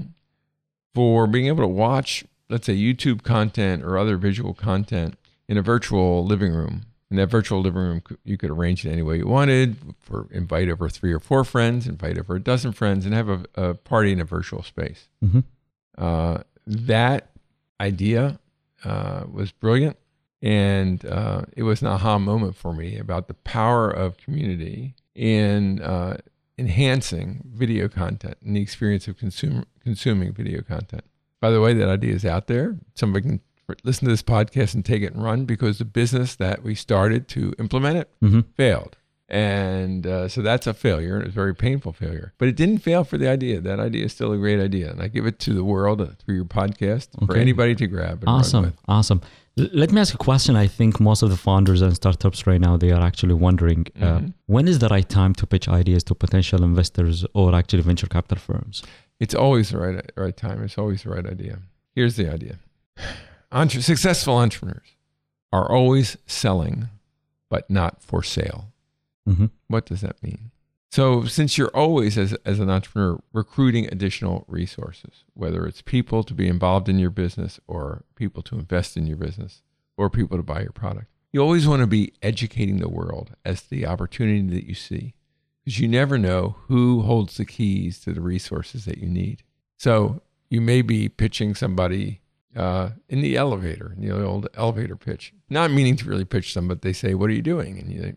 for 0.94 1.28
being 1.28 1.48
able 1.48 1.64
to 1.64 1.68
watch, 1.68 2.24
let's 2.50 2.66
say, 2.66 2.76
YouTube 2.76 3.24
content 3.24 3.84
or 3.84 3.98
other 3.98 4.18
visual 4.18 4.54
content 4.54 5.16
in 5.48 5.58
a 5.58 5.62
virtual 5.62 6.26
living 6.26 6.52
room. 6.54 6.84
In 7.12 7.18
that 7.18 7.28
virtual 7.28 7.62
living 7.62 7.82
room, 7.82 8.02
you 8.24 8.38
could 8.38 8.52
arrange 8.52 8.86
it 8.86 8.92
any 8.92 9.02
way 9.02 9.18
you 9.18 9.26
wanted. 9.28 9.78
For 10.00 10.28
invite 10.32 10.70
over 10.70 10.90
three 10.90 11.12
or 11.12 11.20
four 11.20 11.44
friends, 11.44 11.88
invite 11.88 12.20
over 12.20 12.36
a 12.36 12.40
dozen 12.40 12.72
friends, 12.72 13.06
and 13.06 13.16
have 13.16 13.30
a, 13.30 13.46
a 13.56 13.74
party 13.74 14.12
in 14.12 14.20
a 14.20 14.26
virtual 14.26 14.62
space. 14.62 15.10
Mhm. 15.24 15.44
Uh, 15.98 16.40
that 16.68 17.32
idea 17.82 18.40
uh, 18.84 19.24
was 19.32 19.52
brilliant, 19.52 19.98
and 20.42 21.04
uh, 21.06 21.42
it 21.58 21.64
was 21.64 21.82
an 21.82 21.88
aha 21.88 22.20
moment 22.20 22.56
for 22.56 22.74
me 22.74 22.98
about 22.98 23.28
the 23.28 23.34
power 23.34 23.90
of 23.90 24.18
community 24.18 24.94
in 25.16 25.82
uh, 25.82 26.18
enhancing 26.60 27.44
video 27.52 27.88
content 27.88 28.36
and 28.46 28.56
the 28.56 28.62
experience 28.62 29.08
of 29.08 29.18
consumer, 29.18 29.66
consuming 29.84 30.32
video 30.32 30.62
content. 30.62 31.04
By 31.42 31.52
the 31.52 31.62
way, 31.62 31.74
that 31.74 31.88
idea 31.90 32.14
is 32.14 32.26
out 32.26 32.48
there. 32.48 32.78
Somebody 32.96 33.28
can 33.28 33.42
listen 33.84 34.06
to 34.06 34.12
this 34.12 34.24
podcast 34.24 34.74
and 34.74 34.84
take 34.84 35.04
it 35.04 35.14
and 35.14 35.24
run 35.24 35.46
because 35.46 35.78
the 35.78 35.86
business 35.86 36.36
that 36.36 36.64
we 36.64 36.76
started 36.76 37.28
to 37.30 37.54
implement 37.60 37.98
it 37.98 38.10
Mhm. 38.22 38.46
failed. 38.56 38.98
And 39.32 40.08
uh, 40.08 40.28
so 40.28 40.42
that's 40.42 40.66
a 40.66 40.74
failure, 40.74 41.16
and 41.16 41.24
it's 41.26 41.34
a 41.34 41.36
very 41.36 41.54
painful 41.56 41.94
failure. 41.94 42.34
But 42.40 42.48
it 42.48 42.56
didn't 42.56 42.80
fail 42.80 43.04
for 43.04 43.18
the 43.20 43.30
idea. 43.30 43.62
That 43.62 43.80
idea 43.80 44.06
is 44.06 44.12
still 44.14 44.32
a 44.34 44.38
great 44.38 44.60
idea, 44.60 44.90
and 44.92 45.00
I 45.04 45.08
give 45.08 45.28
it 45.28 45.38
to 45.40 45.54
the 45.54 45.64
world 45.64 46.02
uh, 46.02 46.08
through 46.20 46.36
your 46.36 46.46
podcast 46.46 47.10
for 47.28 47.38
anybody 47.38 47.76
to 47.76 47.86
grab 47.86 48.14
and 48.22 48.24
run 48.24 48.36
Awesome, 48.40 48.64
with. 48.66 48.74
awesome. 48.88 49.22
L- 49.60 49.68
Let 49.72 49.92
me 49.92 50.02
ask 50.02 50.16
a 50.16 50.18
question. 50.18 50.56
I 50.56 50.66
think 50.66 51.00
most 51.00 51.22
of 51.22 51.30
the 51.30 51.38
founders 51.38 51.82
and 51.84 51.94
startups 51.96 52.48
right 52.48 52.60
now 52.60 52.76
they 52.76 52.92
are 52.92 53.02
actually 53.04 53.36
wondering 53.36 53.86
uh, 54.02 54.06
Mhm. 54.20 54.34
when 54.48 54.68
is 54.68 54.80
the 54.80 54.88
right 54.90 55.08
time 55.08 55.34
to 55.36 55.46
pitch 55.46 55.68
ideas 55.70 56.04
to 56.06 56.16
potential 56.16 56.64
investors 56.64 57.24
or 57.36 57.54
actually 57.54 57.84
venture 57.84 58.08
capital 58.08 58.40
firms. 58.40 58.82
It's 59.20 59.36
always 59.36 59.70
the 59.70 59.78
right 59.78 60.12
right 60.16 60.36
time. 60.38 60.64
It's 60.64 60.78
always 60.78 61.04
the 61.04 61.10
right 61.10 61.26
idea. 61.26 61.60
Here's 61.96 62.16
the 62.16 62.32
idea: 62.32 62.60
Entre- 63.52 63.82
successful 63.82 64.38
entrepreneurs 64.38 64.96
are 65.52 65.72
always 65.72 66.18
selling, 66.26 66.90
but 67.50 67.70
not 67.70 68.02
for 68.02 68.24
sale. 68.24 68.72
hmm 69.26 69.48
What 69.68 69.86
does 69.86 70.02
that 70.02 70.22
mean? 70.24 70.52
So, 70.92 71.26
since 71.26 71.56
you're 71.56 71.76
always, 71.76 72.18
as, 72.18 72.34
as 72.46 72.60
an 72.60 72.70
entrepreneur, 72.70 73.20
recruiting 73.32 73.86
additional 73.86 74.44
resources, 74.48 75.24
whether 75.36 75.68
it's 75.68 75.84
people 75.84 76.24
to 76.24 76.34
be 76.34 76.48
involved 76.48 76.90
in 76.90 76.98
your 76.98 77.12
business 77.12 77.60
or 77.68 78.06
people 78.16 78.42
to 78.44 78.56
invest 78.58 78.98
in 78.98 79.06
your 79.06 79.18
business 79.18 79.62
or 79.98 80.10
people 80.10 80.36
to 80.38 80.44
buy 80.44 80.62
your 80.62 80.72
product, 80.72 81.06
you 81.32 81.42
always 81.42 81.68
want 81.68 81.82
to 81.82 81.88
be 81.88 82.14
educating 82.24 82.78
the 82.80 82.90
world 82.90 83.36
as 83.46 83.62
the 83.62 83.86
opportunity 83.86 84.42
that 84.50 84.66
you 84.68 84.74
see 84.74 85.14
because 85.70 85.80
you 85.80 85.88
never 85.88 86.18
know 86.18 86.56
who 86.68 87.04
holds 87.04 87.38
the 87.38 87.46
keys 87.46 88.00
to 88.00 88.12
the 88.12 88.22
resources 88.22 88.86
that 88.86 88.98
you 88.98 89.08
need. 89.08 89.44
So, 89.78 90.24
you 90.50 90.62
may 90.62 90.82
be 90.82 91.08
pitching 91.10 91.54
somebody 91.54 92.22
uh, 92.56 92.90
in 93.08 93.22
the 93.22 93.38
elevator, 93.38 93.94
know, 93.96 94.18
the 94.20 94.26
old 94.26 94.48
elevator 94.56 94.96
pitch, 94.96 95.32
not 95.48 95.70
meaning 95.70 95.96
to 95.98 96.10
really 96.10 96.26
pitch 96.26 96.56
them, 96.56 96.68
but 96.68 96.82
they 96.82 96.92
say, 96.92 97.14
What 97.14 97.30
are 97.30 97.34
you 97.34 97.44
doing? 97.44 97.78
And 97.78 97.92
you 97.92 98.16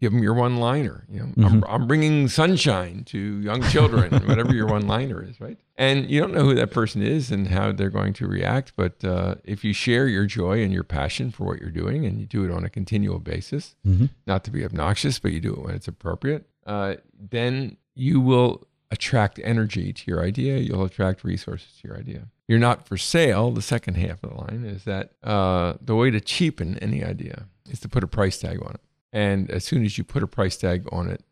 give 0.00 0.12
them 0.12 0.22
your 0.22 0.34
one 0.34 0.58
liner. 0.58 1.04
You 1.10 1.20
know, 1.36 1.46
I'm, 1.46 1.64
I'm 1.66 1.86
bringing 1.88 2.28
sunshine 2.28 3.02
to 3.06 3.18
young 3.18 3.62
children, 3.62 4.14
whatever 4.28 4.54
your 4.54 4.68
one 4.68 4.86
liner 4.86 5.20
is, 5.20 5.40
right? 5.40 5.58
And 5.76 6.08
you 6.08 6.20
don't 6.20 6.32
know 6.32 6.44
who 6.44 6.54
that 6.54 6.70
person 6.70 7.02
is 7.02 7.32
and 7.32 7.48
how 7.48 7.72
they're 7.72 7.90
going 7.90 8.12
to 8.14 8.28
react. 8.28 8.74
But 8.76 9.04
uh, 9.04 9.36
if 9.44 9.64
you 9.64 9.72
share 9.72 10.06
your 10.06 10.26
joy 10.26 10.62
and 10.62 10.72
your 10.72 10.84
passion 10.84 11.32
for 11.32 11.44
what 11.44 11.60
you're 11.60 11.70
doing 11.70 12.06
and 12.06 12.20
you 12.20 12.26
do 12.26 12.44
it 12.44 12.52
on 12.52 12.64
a 12.64 12.70
continual 12.70 13.18
basis, 13.18 13.74
hmm 13.84 14.06
not 14.26 14.44
to 14.44 14.50
be 14.50 14.64
obnoxious, 14.64 15.18
but 15.18 15.32
you 15.32 15.40
do 15.40 15.52
it 15.54 15.62
when 15.62 15.74
it's 15.74 15.88
appropriate, 15.88 16.46
uh, 16.68 16.94
then 17.18 17.76
you 17.94 18.20
will 18.20 18.66
attract 18.90 19.40
energy 19.42 19.92
to 19.92 20.02
your 20.06 20.22
idea. 20.24 20.58
You'll 20.58 20.84
attract 20.84 21.24
resources 21.24 21.68
to 21.80 21.88
your 21.88 21.96
idea. 21.98 22.28
You're 22.46 22.58
not 22.58 22.86
for 22.86 22.96
sale. 22.96 23.50
The 23.50 23.60
second 23.62 23.94
half 23.96 24.22
of 24.22 24.30
the 24.30 24.36
line 24.36 24.64
is 24.64 24.84
that 24.84 25.12
uh, 25.22 25.74
the 25.80 25.94
way 25.96 26.10
to 26.10 26.20
cheapen 26.20 26.78
any 26.78 27.04
idea 27.04 27.46
is 27.68 27.80
to 27.80 27.88
put 27.88 28.04
a 28.04 28.06
price 28.06 28.38
tag 28.38 28.58
on 28.62 28.74
it. 28.74 28.80
And 29.12 29.50
as 29.50 29.64
soon 29.64 29.84
as 29.84 29.98
you 29.98 30.04
put 30.04 30.22
a 30.22 30.26
price 30.26 30.56
tag 30.56 30.86
on 30.92 31.10
it, 31.10 31.22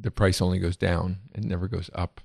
the 0.00 0.10
price 0.10 0.40
only 0.40 0.58
goes 0.58 0.76
down. 0.76 1.18
It 1.34 1.44
never 1.44 1.68
goes 1.68 1.90
up. 1.94 2.20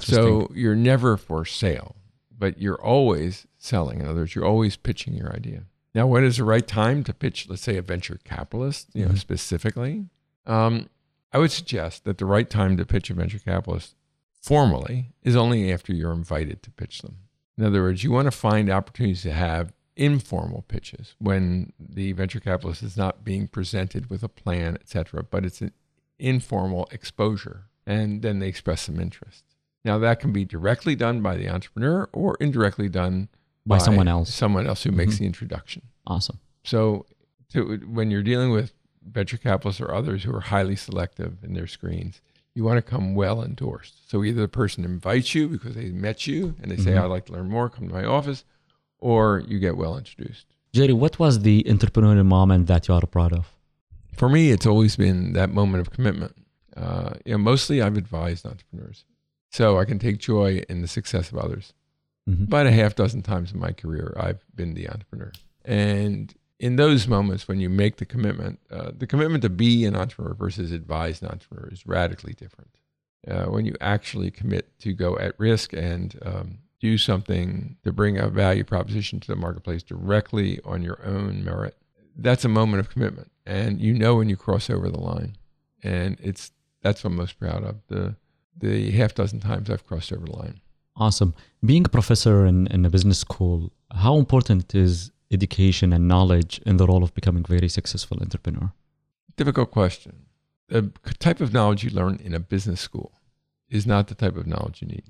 So 0.00 0.50
you're 0.54 0.74
never 0.74 1.16
for 1.16 1.44
sale, 1.44 1.94
but 2.36 2.58
you're 2.58 2.80
always 2.82 3.46
selling. 3.58 4.00
In 4.00 4.06
other 4.08 4.20
words, 4.22 4.34
you're 4.34 4.44
always 4.44 4.76
pitching 4.76 5.14
your 5.14 5.32
idea. 5.32 5.64
Now, 5.94 6.06
when 6.06 6.24
is 6.24 6.38
the 6.38 6.44
right 6.44 6.66
time 6.66 7.04
to 7.04 7.12
pitch, 7.12 7.46
let's 7.48 7.62
say, 7.62 7.76
a 7.76 7.82
venture 7.82 8.18
capitalist, 8.24 8.88
you 8.94 9.04
know, 9.04 9.12
Mhm. 9.12 9.18
specifically? 9.18 10.06
Um, 10.46 10.88
I 11.32 11.38
would 11.38 11.50
suggest 11.50 12.04
that 12.04 12.18
the 12.18 12.26
right 12.26 12.48
time 12.48 12.76
to 12.76 12.84
pitch 12.84 13.10
a 13.10 13.14
venture 13.14 13.38
capitalist 13.38 13.94
formally 14.40 15.12
is 15.22 15.36
only 15.36 15.72
after 15.72 15.92
you're 15.92 16.12
invited 16.12 16.62
to 16.62 16.70
pitch 16.70 17.02
them. 17.02 17.18
In 17.56 17.64
other 17.64 17.82
words, 17.82 18.02
you 18.02 18.10
want 18.10 18.26
to 18.26 18.30
find 18.32 18.68
opportunities 18.70 19.22
to 19.22 19.32
have 19.32 19.72
informal 19.96 20.62
pitches 20.62 21.14
when 21.18 21.72
the 21.78 22.12
venture 22.12 22.40
capitalist 22.40 22.82
is 22.82 22.96
not 22.96 23.24
being 23.24 23.46
presented 23.46 24.08
with 24.10 24.22
a 24.22 24.28
plan, 24.28 24.74
etc., 24.80 25.22
but 25.22 25.44
it's 25.44 25.60
an 25.60 25.72
informal 26.18 26.88
exposure. 26.90 27.64
And 27.86 28.22
then 28.22 28.38
they 28.38 28.48
express 28.48 28.82
some 28.82 28.98
interest. 29.00 29.44
Now, 29.84 29.98
that 29.98 30.20
can 30.20 30.32
be 30.32 30.44
directly 30.44 30.94
done 30.94 31.20
by 31.22 31.36
the 31.36 31.48
entrepreneur 31.48 32.08
or 32.12 32.36
indirectly 32.40 32.88
done 32.88 33.28
By 33.66 33.78
someone 33.78 34.08
else. 34.08 34.32
Someone 34.32 34.66
else 34.66 34.82
who 34.84 34.92
makes 34.92 35.16
Mhm. 35.16 35.18
the 35.18 35.26
introduction. 35.26 35.82
Awesome. 36.06 36.38
So, 36.64 37.06
to, 37.50 37.76
when 37.86 38.10
you're 38.10 38.22
dealing 38.22 38.50
with 38.50 38.72
venture 39.10 39.36
capitalists 39.36 39.80
or 39.80 39.92
others 39.94 40.24
who 40.24 40.34
are 40.34 40.40
highly 40.40 40.76
selective 40.76 41.42
in 41.42 41.54
their 41.54 41.66
screens, 41.66 42.20
you 42.54 42.64
want 42.64 42.76
to 42.78 42.82
come 42.82 43.14
well 43.14 43.42
endorsed. 43.42 44.08
So, 44.10 44.22
either 44.24 44.42
the 44.42 44.48
person 44.48 44.84
invites 44.84 45.34
you 45.34 45.48
because 45.48 45.74
they 45.74 45.90
met 45.90 46.26
you 46.26 46.54
and 46.60 46.70
they 46.70 46.76
say, 46.76 46.92
Mhm. 46.92 47.00
I'd 47.02 47.06
like 47.06 47.26
to 47.26 47.32
learn 47.32 47.48
more, 47.48 47.68
come 47.70 47.88
to 47.88 47.94
my 47.94 48.04
office, 48.04 48.44
or 48.98 49.42
you 49.48 49.58
get 49.58 49.76
well 49.76 49.96
introduced. 49.96 50.46
Jerry, 50.72 50.92
what 50.92 51.18
was 51.18 51.40
the 51.40 51.64
entrepreneurial 51.64 52.26
moment 52.26 52.66
that 52.68 52.88
you 52.88 52.94
are 52.94 53.06
proud 53.06 53.32
of? 53.32 53.50
For 54.12 54.28
me, 54.28 54.50
it's 54.50 54.66
always 54.66 54.96
been 54.96 55.32
that 55.32 55.50
moment 55.50 55.80
of 55.80 55.90
commitment. 55.90 56.34
Uh, 56.76 57.14
you 57.24 57.32
know, 57.32 57.38
mostly 57.38 57.82
I've 57.82 57.96
advised 57.96 58.46
entrepreneurs. 58.46 59.04
So 59.50 59.78
I 59.78 59.84
can 59.84 59.98
take 59.98 60.18
joy 60.18 60.62
in 60.68 60.80
the 60.80 60.88
success 60.88 61.30
of 61.30 61.36
others. 61.38 61.74
Mhm. 62.28 62.44
About 62.44 62.66
a 62.66 62.72
half 62.72 62.94
dozen 62.94 63.20
times 63.22 63.52
in 63.52 63.58
my 63.58 63.72
career, 63.72 64.14
I've 64.18 64.42
been 64.54 64.72
the 64.74 64.88
entrepreneur. 64.88 65.32
And 65.64 66.32
in 66.62 66.76
those 66.76 67.08
moments 67.08 67.48
when 67.48 67.58
you 67.58 67.68
make 67.68 67.96
the 67.96 68.06
commitment, 68.06 68.60
uh, 68.70 68.92
the 68.96 69.06
commitment 69.06 69.42
to 69.42 69.50
be 69.50 69.84
an 69.84 69.96
entrepreneur 69.96 70.32
versus 70.32 70.70
advise 70.70 71.20
an 71.20 71.28
entrepreneur 71.28 71.68
is 71.72 71.84
radically 71.84 72.34
different. 72.34 72.70
Uh, 73.28 73.46
when 73.46 73.66
you 73.66 73.74
actually 73.80 74.30
commit 74.30 74.78
to 74.78 74.92
go 74.92 75.18
at 75.18 75.38
risk 75.38 75.72
and 75.72 76.18
um, 76.24 76.58
do 76.80 76.96
something 76.96 77.76
to 77.82 77.92
bring 77.92 78.16
a 78.16 78.28
value 78.28 78.62
proposition 78.62 79.18
to 79.18 79.26
the 79.26 79.34
marketplace 79.34 79.82
directly 79.82 80.60
on 80.64 80.82
your 80.82 81.04
own 81.04 81.44
merit, 81.44 81.76
that's 82.16 82.44
a 82.44 82.48
moment 82.48 82.78
of 82.78 82.90
commitment. 82.90 83.32
And 83.44 83.80
you 83.80 83.92
know 83.92 84.14
when 84.14 84.28
you 84.28 84.36
cross 84.36 84.70
over 84.70 84.88
the 84.88 85.00
line. 85.00 85.36
And 85.82 86.16
it's 86.22 86.52
that's 86.80 87.02
what 87.02 87.10
I'm 87.10 87.16
most 87.16 87.40
proud 87.40 87.64
of. 87.64 87.76
The 87.88 88.14
the 88.56 88.92
half 88.92 89.14
dozen 89.16 89.40
times 89.40 89.68
I've 89.68 89.84
crossed 89.84 90.12
over 90.12 90.26
the 90.26 90.36
line. 90.36 90.60
Awesome. 90.94 91.34
Being 91.64 91.86
a 91.86 91.88
professor 91.88 92.46
in, 92.46 92.68
in 92.68 92.84
a 92.84 92.90
business 92.90 93.18
school, 93.18 93.72
how 93.90 94.18
important 94.18 94.74
is 94.76 95.10
education 95.32 95.92
and 95.92 96.06
knowledge 96.06 96.60
in 96.66 96.76
the 96.76 96.86
role 96.86 97.02
of 97.02 97.14
becoming 97.14 97.44
a 97.44 97.48
very 97.48 97.68
successful 97.68 98.18
entrepreneur? 98.20 98.72
Difficult 99.36 99.70
question. 99.70 100.26
The 100.68 100.90
type 101.18 101.40
of 101.40 101.52
knowledge 101.52 101.84
you 101.84 101.90
learn 101.90 102.20
in 102.22 102.34
a 102.34 102.40
business 102.40 102.80
school 102.80 103.12
is 103.68 103.86
not 103.86 104.08
the 104.08 104.14
type 104.14 104.36
of 104.36 104.46
knowledge 104.46 104.82
you 104.82 104.88
need. 104.88 105.04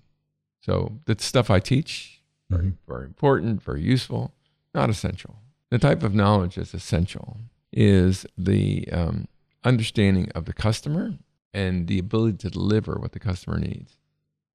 So 0.60 0.98
the 1.06 1.16
stuff 1.18 1.50
I 1.50 1.58
teach, 1.60 2.22
very, 2.48 2.66
Mhm. 2.66 2.76
very 2.86 3.04
important, 3.04 3.62
very 3.62 3.82
useful, 3.82 4.34
not 4.74 4.90
essential. 4.90 5.36
The 5.70 5.78
type 5.78 6.02
of 6.02 6.14
knowledge 6.14 6.54
that's 6.56 6.74
essential 6.74 7.40
is 7.72 8.26
the 8.36 8.88
um, 8.92 9.26
understanding 9.64 10.30
of 10.32 10.44
the 10.44 10.52
customer 10.52 11.18
and 11.54 11.86
the 11.86 11.98
ability 11.98 12.38
to 12.38 12.50
deliver 12.50 12.94
what 12.98 13.12
the 13.12 13.18
customer 13.20 13.58
needs. 13.58 13.96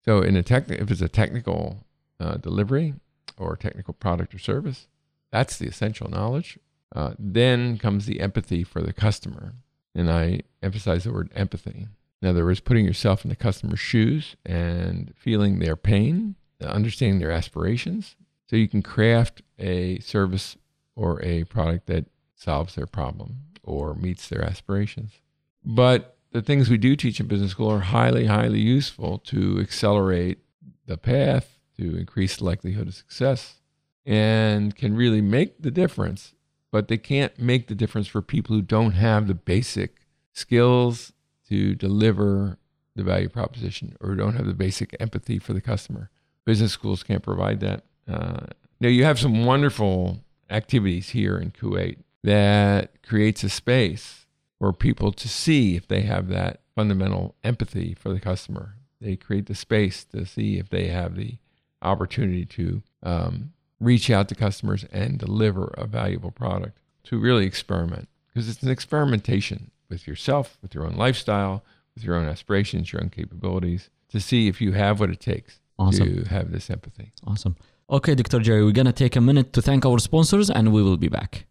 So 0.05 0.21
in 0.21 0.35
a 0.35 0.43
tech, 0.43 0.69
if 0.69 0.89
it's 0.91 1.01
a 1.01 1.09
technical 1.09 1.83
uh, 2.19 2.37
delivery 2.37 2.93
or 3.37 3.55
technical 3.55 3.93
product 3.93 4.33
or 4.33 4.39
service, 4.39 4.87
that's 5.31 5.57
the 5.57 5.67
essential 5.67 6.09
knowledge. 6.09 6.59
Uh, 6.95 7.13
then 7.19 7.77
comes 7.77 8.05
the 8.05 8.21
empathy 8.21 8.63
for 8.63 8.81
the 8.81 8.93
customer. 8.93 9.53
And 9.93 10.11
I 10.11 10.41
emphasize 10.63 11.03
the 11.03 11.11
word 11.11 11.31
empathy. 11.35 11.87
In 12.21 12.27
other 12.27 12.45
words, 12.45 12.59
putting 12.59 12.85
yourself 12.85 13.23
in 13.25 13.29
the 13.29 13.35
customer's 13.35 13.79
shoes 13.79 14.35
and 14.45 15.13
feeling 15.15 15.59
their 15.59 15.75
pain 15.75 16.35
understanding 16.61 17.19
their 17.19 17.31
aspirations 17.31 18.15
so 18.49 18.55
you 18.55 18.67
can 18.67 18.81
craft 18.81 19.41
a 19.59 19.99
service 19.99 20.57
or 20.95 21.23
a 21.23 21.43
product 21.45 21.87
that 21.87 22.05
solves 22.35 22.75
their 22.75 22.87
problem 22.87 23.37
or 23.63 23.93
meets 23.93 24.27
their 24.29 24.43
aspirations. 24.43 25.11
But 25.63 26.17
the 26.31 26.41
things 26.41 26.69
we 26.69 26.77
do 26.77 26.95
teach 26.95 27.19
in 27.19 27.27
business 27.27 27.51
school 27.51 27.69
are 27.69 27.79
highly, 27.79 28.25
highly 28.25 28.59
useful 28.59 29.19
to 29.19 29.59
accelerate 29.59 30.39
the 30.85 30.97
path, 30.97 31.59
to 31.77 31.97
increase 31.97 32.37
the 32.37 32.45
likelihood 32.45 32.87
of 32.87 32.95
success, 32.95 33.55
and 34.07 34.73
can 34.73 34.95
really 34.95 35.21
make 35.21 35.61
the 35.61 35.69
difference. 35.69 36.33
But 36.71 36.87
they 36.87 36.97
can't 36.97 37.37
make 37.37 37.67
the 37.67 37.75
difference 37.75 38.07
for 38.07 38.21
people 38.21 38.55
who 38.55 38.61
don't 38.61 38.93
have 38.93 39.27
the 39.27 39.33
basic 39.33 39.97
skills 40.33 41.13
to 41.49 41.75
deliver 41.75 42.57
the 42.95 43.03
value 43.03 43.29
proposition 43.29 43.95
or 44.01 44.15
don't 44.15 44.35
have 44.35 44.47
the 44.47 44.53
basic 44.53 44.95
empathy 44.99 45.39
for 45.39 45.53
the 45.53 45.61
customer. 45.61 46.09
Business 46.45 46.71
schools 46.71 47.03
can't 47.03 47.23
provide 47.23 47.59
that. 47.59 47.83
Uh, 48.07 48.47
now, 48.79 48.89
you 48.89 49.03
have 49.03 49.19
some 49.19 49.45
wonderful 49.45 50.23
activities 50.49 51.09
here 51.09 51.37
in 51.37 51.51
Kuwait 51.51 51.97
that 52.23 53.01
creates 53.03 53.43
a 53.43 53.49
space 53.49 54.25
for 54.59 54.71
people 54.73 55.11
to 55.11 55.27
see 55.27 55.75
if 55.75 55.87
they 55.87 56.01
have 56.01 56.29
that 56.29 56.61
fundamental 56.75 57.35
empathy 57.43 57.93
for 57.93 58.09
the 58.13 58.19
customer. 58.19 58.75
They 59.01 59.15
create 59.15 59.47
the 59.47 59.55
space 59.55 60.03
to 60.05 60.25
see 60.25 60.57
if 60.57 60.69
they 60.69 60.87
have 60.87 61.15
the 61.15 61.37
opportunity 61.81 62.45
to 62.45 62.81
um, 63.03 63.53
reach 63.79 64.09
out 64.09 64.27
to 64.29 64.35
customers 64.35 64.85
and 64.91 65.17
deliver 65.17 65.73
a 65.77 65.85
valuable 65.87 66.31
product, 66.31 66.77
to 67.05 67.19
really 67.19 67.45
experiment. 67.45 68.09
Because 68.33 68.49
it's 68.49 68.63
an 68.63 68.69
experimentation 68.69 69.71
with 69.89 70.07
yourself, 70.07 70.57
with 70.61 70.75
your 70.75 70.85
own 70.85 70.95
lifestyle, 70.95 71.63
with 71.95 72.03
your 72.03 72.15
own 72.15 72.27
aspirations, 72.27 72.91
your 72.93 73.01
own 73.01 73.09
capabilities, 73.09 73.89
to 74.09 74.19
see 74.19 74.47
if 74.47 74.61
you 74.61 74.73
have 74.73 74.99
what 74.99 75.09
it 75.09 75.19
takes 75.19 75.59
Awesome. 75.79 76.23
to 76.23 76.29
have 76.29 76.51
this 76.51 76.69
empathy. 76.69 77.11
Awesome. 77.25 77.55
Okay, 77.89 78.13
Dr. 78.15 78.39
Jerry, 78.39 78.63
we're 78.63 78.71
going 78.71 78.85
to 78.85 78.91
take 78.93 79.15
a 79.15 79.21
minute 79.21 79.53
to 79.53 79.61
thank 79.61 79.85
our 79.85 79.97
sponsors 79.97 80.49
and 80.49 80.73
we 80.73 80.83
will 80.83 80.97
be 80.97 81.07
back. 81.07 81.46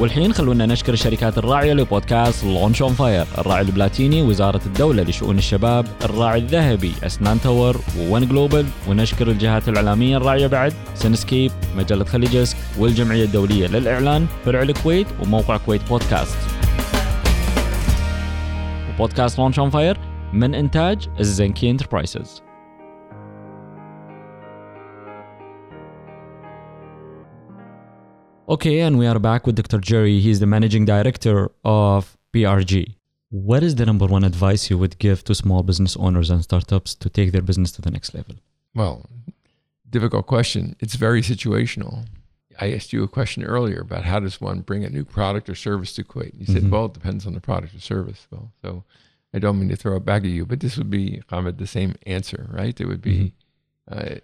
والحين 0.00 0.32
خلونا 0.32 0.66
نشكر 0.66 0.92
الشركات 0.92 1.38
الراعية 1.38 1.72
لبودكاست 1.72 2.44
لونش 2.44 2.82
اون 2.82 2.92
فاير 2.92 3.26
الراعي 3.38 3.62
البلاتيني 3.62 4.22
وزارة 4.22 4.60
الدولة 4.66 5.02
لشؤون 5.02 5.38
الشباب 5.38 5.86
الراعي 6.04 6.38
الذهبي 6.38 6.92
أسنان 7.02 7.40
تاور 7.40 7.80
وون 7.98 8.28
جلوبال 8.28 8.66
ونشكر 8.88 9.30
الجهات 9.30 9.68
الإعلامية 9.68 10.16
الراعية 10.16 10.46
بعد 10.46 10.72
سنسكيب 10.94 11.52
مجلة 11.76 12.04
خليجسك 12.04 12.56
والجمعية 12.78 13.24
الدولية 13.24 13.66
للإعلان 13.66 14.26
فرع 14.44 14.62
الكويت 14.62 15.06
وموقع 15.22 15.56
كويت 15.56 15.88
بودكاست. 15.88 16.36
وبودكاست 18.94 19.38
لونش 19.38 19.58
اون 19.58 19.70
فاير 19.70 19.98
من 20.32 20.54
إنتاج 20.54 21.08
الزنكي 21.20 21.70
انتربرايزز 21.70 22.43
Okay, 28.48 28.80
and 28.80 28.98
we 28.98 29.06
are 29.06 29.18
back 29.18 29.46
with 29.46 29.56
Dr. 29.56 29.78
Jerry. 29.78 30.20
He's 30.20 30.40
the 30.40 30.46
managing 30.46 30.84
director 30.84 31.50
of 31.64 32.16
BRG. 32.32 32.94
What 33.30 33.62
is 33.62 33.74
the 33.76 33.86
number 33.86 34.06
one 34.06 34.22
advice 34.22 34.68
you 34.70 34.76
would 34.78 34.98
give 34.98 35.24
to 35.24 35.34
small 35.34 35.62
business 35.62 35.96
owners 35.96 36.30
and 36.30 36.42
startups 36.42 36.94
to 36.96 37.08
take 37.08 37.32
their 37.32 37.42
business 37.42 37.72
to 37.72 37.82
the 37.82 37.90
next 37.90 38.14
level? 38.14 38.36
Well, 38.74 39.06
difficult 39.88 40.26
question. 40.26 40.76
It's 40.80 40.94
very 40.94 41.22
situational. 41.22 42.06
I 42.60 42.72
asked 42.72 42.92
you 42.92 43.02
a 43.02 43.08
question 43.08 43.42
earlier 43.44 43.80
about 43.80 44.04
how 44.04 44.20
does 44.20 44.40
one 44.40 44.60
bring 44.60 44.84
a 44.84 44.90
new 44.90 45.04
product 45.04 45.48
or 45.48 45.54
service 45.54 45.94
to 45.94 46.04
Kuwait. 46.04 46.38
You 46.38 46.46
said, 46.46 46.64
Mhm. 46.64 46.70
well, 46.70 46.84
it 46.86 46.92
depends 46.94 47.26
on 47.26 47.32
the 47.32 47.40
product 47.40 47.74
or 47.74 47.80
service. 47.80 48.26
Well, 48.30 48.52
so 48.62 48.84
I 49.32 49.38
don't 49.38 49.58
mean 49.58 49.70
to 49.70 49.76
throw 49.76 49.96
it 49.96 50.04
back 50.04 50.22
at 50.22 50.28
you, 50.30 50.44
but 50.46 50.60
this 50.60 50.76
would 50.76 50.90
be 50.90 51.22
Ahmed, 51.32 51.58
the 51.58 51.66
same 51.66 51.94
answer, 52.06 52.48
right? 52.52 52.78
It 52.80 52.86
would 52.86 53.02
be, 53.02 53.32
uh, 53.90 54.16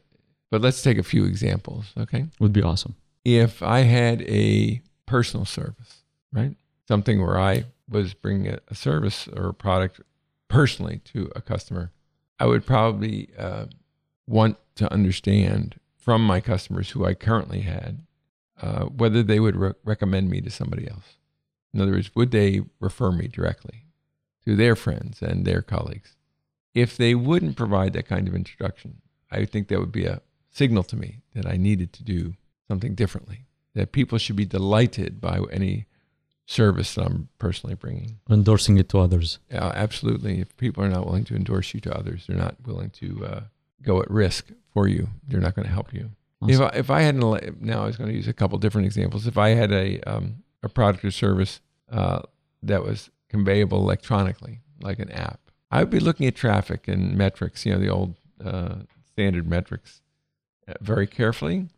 but 0.50 0.60
let's 0.60 0.82
take 0.82 0.98
a 0.98 1.02
few 1.02 1.24
examples, 1.24 1.86
okay? 1.98 2.26
Would 2.38 2.52
be 2.52 2.62
awesome. 2.62 2.94
If 3.24 3.62
I 3.62 3.80
had 3.80 4.22
a 4.22 4.82
personal 5.06 5.44
service, 5.44 6.02
right? 6.32 6.56
Something 6.86 7.20
where 7.20 7.38
I 7.38 7.66
was 7.88 8.14
bringing 8.14 8.56
a, 8.68 8.74
service 8.74 9.28
or 9.28 9.48
a 9.48 9.54
product 9.54 10.00
personally 10.48 11.00
to 11.12 11.30
a 11.34 11.40
customer, 11.40 11.90
I 12.38 12.46
would 12.46 12.64
probably 12.64 13.30
uh, 13.38 13.66
want 14.26 14.56
to 14.76 14.92
understand 14.92 15.78
from 15.98 16.24
my 16.24 16.40
customers 16.40 16.90
who 16.90 17.04
I 17.04 17.14
currently 17.14 17.60
had 17.60 18.06
uh, 18.60 18.84
whether 18.84 19.22
they 19.22 19.40
would 19.40 19.56
re- 19.56 19.72
recommend 19.84 20.30
me 20.30 20.40
to 20.40 20.50
somebody 20.50 20.88
else. 20.88 21.16
In 21.72 21.80
other 21.80 21.92
words, 21.92 22.10
would 22.14 22.30
they 22.30 22.62
refer 22.78 23.10
me 23.10 23.28
directly 23.28 23.84
to 24.44 24.56
their 24.56 24.76
friends 24.76 25.22
and 25.22 25.44
their 25.44 25.62
colleagues? 25.62 26.16
If 26.74 26.96
they 26.96 27.14
wouldn't 27.14 27.56
provide 27.56 27.92
that 27.94 28.06
kind 28.06 28.28
of 28.28 28.34
introduction, 28.34 29.02
I 29.30 29.44
think 29.44 29.68
that 29.68 29.80
would 29.80 29.92
be 29.92 30.06
a 30.06 30.22
signal 30.50 30.82
to 30.84 30.96
me 30.96 31.20
that 31.34 31.46
I 31.46 31.56
needed 31.56 31.92
to 31.94 32.04
do 32.04 32.34
something 32.70 32.94
differently. 32.94 33.46
That 33.74 33.90
people 33.90 34.18
should 34.18 34.36
be 34.36 34.44
delighted 34.44 35.20
by 35.20 35.40
any 35.50 35.86
service 36.46 36.94
that 36.94 37.06
I'm 37.06 37.28
personally 37.38 37.74
bringing. 37.74 38.18
Endorsing 38.28 38.78
it 38.78 38.88
to 38.90 38.98
others. 38.98 39.38
Yeah, 39.50 39.72
absolutely. 39.74 40.40
If 40.40 40.56
people 40.56 40.84
are 40.84 40.88
not 40.88 41.04
willing 41.04 41.24
to 41.24 41.34
endorse 41.34 41.74
you 41.74 41.80
to 41.80 41.96
others, 41.96 42.26
they're 42.26 42.36
not 42.36 42.56
willing 42.64 42.90
to 42.90 43.26
uh, 43.26 43.40
go 43.82 44.00
at 44.00 44.10
risk 44.10 44.52
for 44.72 44.86
you. 44.86 45.08
They're 45.26 45.40
not 45.40 45.54
going 45.56 45.66
to 45.66 45.72
help 45.72 45.92
you. 45.92 46.10
If 46.46 46.60
I, 46.60 46.68
if 46.68 46.90
I 46.90 47.00
had 47.02 47.16
an, 47.16 47.56
now 47.60 47.82
I 47.82 47.86
was 47.86 47.96
going 47.96 48.10
to 48.10 48.16
use 48.16 48.28
a 48.28 48.32
couple 48.32 48.56
different 48.58 48.86
examples. 48.86 49.26
If 49.26 49.36
I 49.36 49.50
had 49.50 49.72
a 49.72 50.00
um, 50.10 50.42
a 50.62 50.68
product 50.68 51.04
or 51.04 51.10
service 51.10 51.60
uh, 51.92 52.22
that 52.62 52.82
was 52.82 53.10
conveyable 53.28 53.78
electronically, 53.78 54.60
like 54.80 54.98
an 54.98 55.10
app, 55.10 55.40
I 55.70 55.80
would 55.80 55.90
be 55.90 56.00
looking 56.00 56.26
at 56.26 56.34
traffic 56.34 56.88
and 56.88 57.16
metrics. 57.16 57.66
You 57.66 57.72
know, 57.72 57.78
the 57.78 57.90
old 57.90 58.14
uh, 58.42 58.76
standard 59.12 59.46
metrics 59.46 60.00
uh, 60.66 60.74
very 60.80 61.06
carefully. 61.06 61.68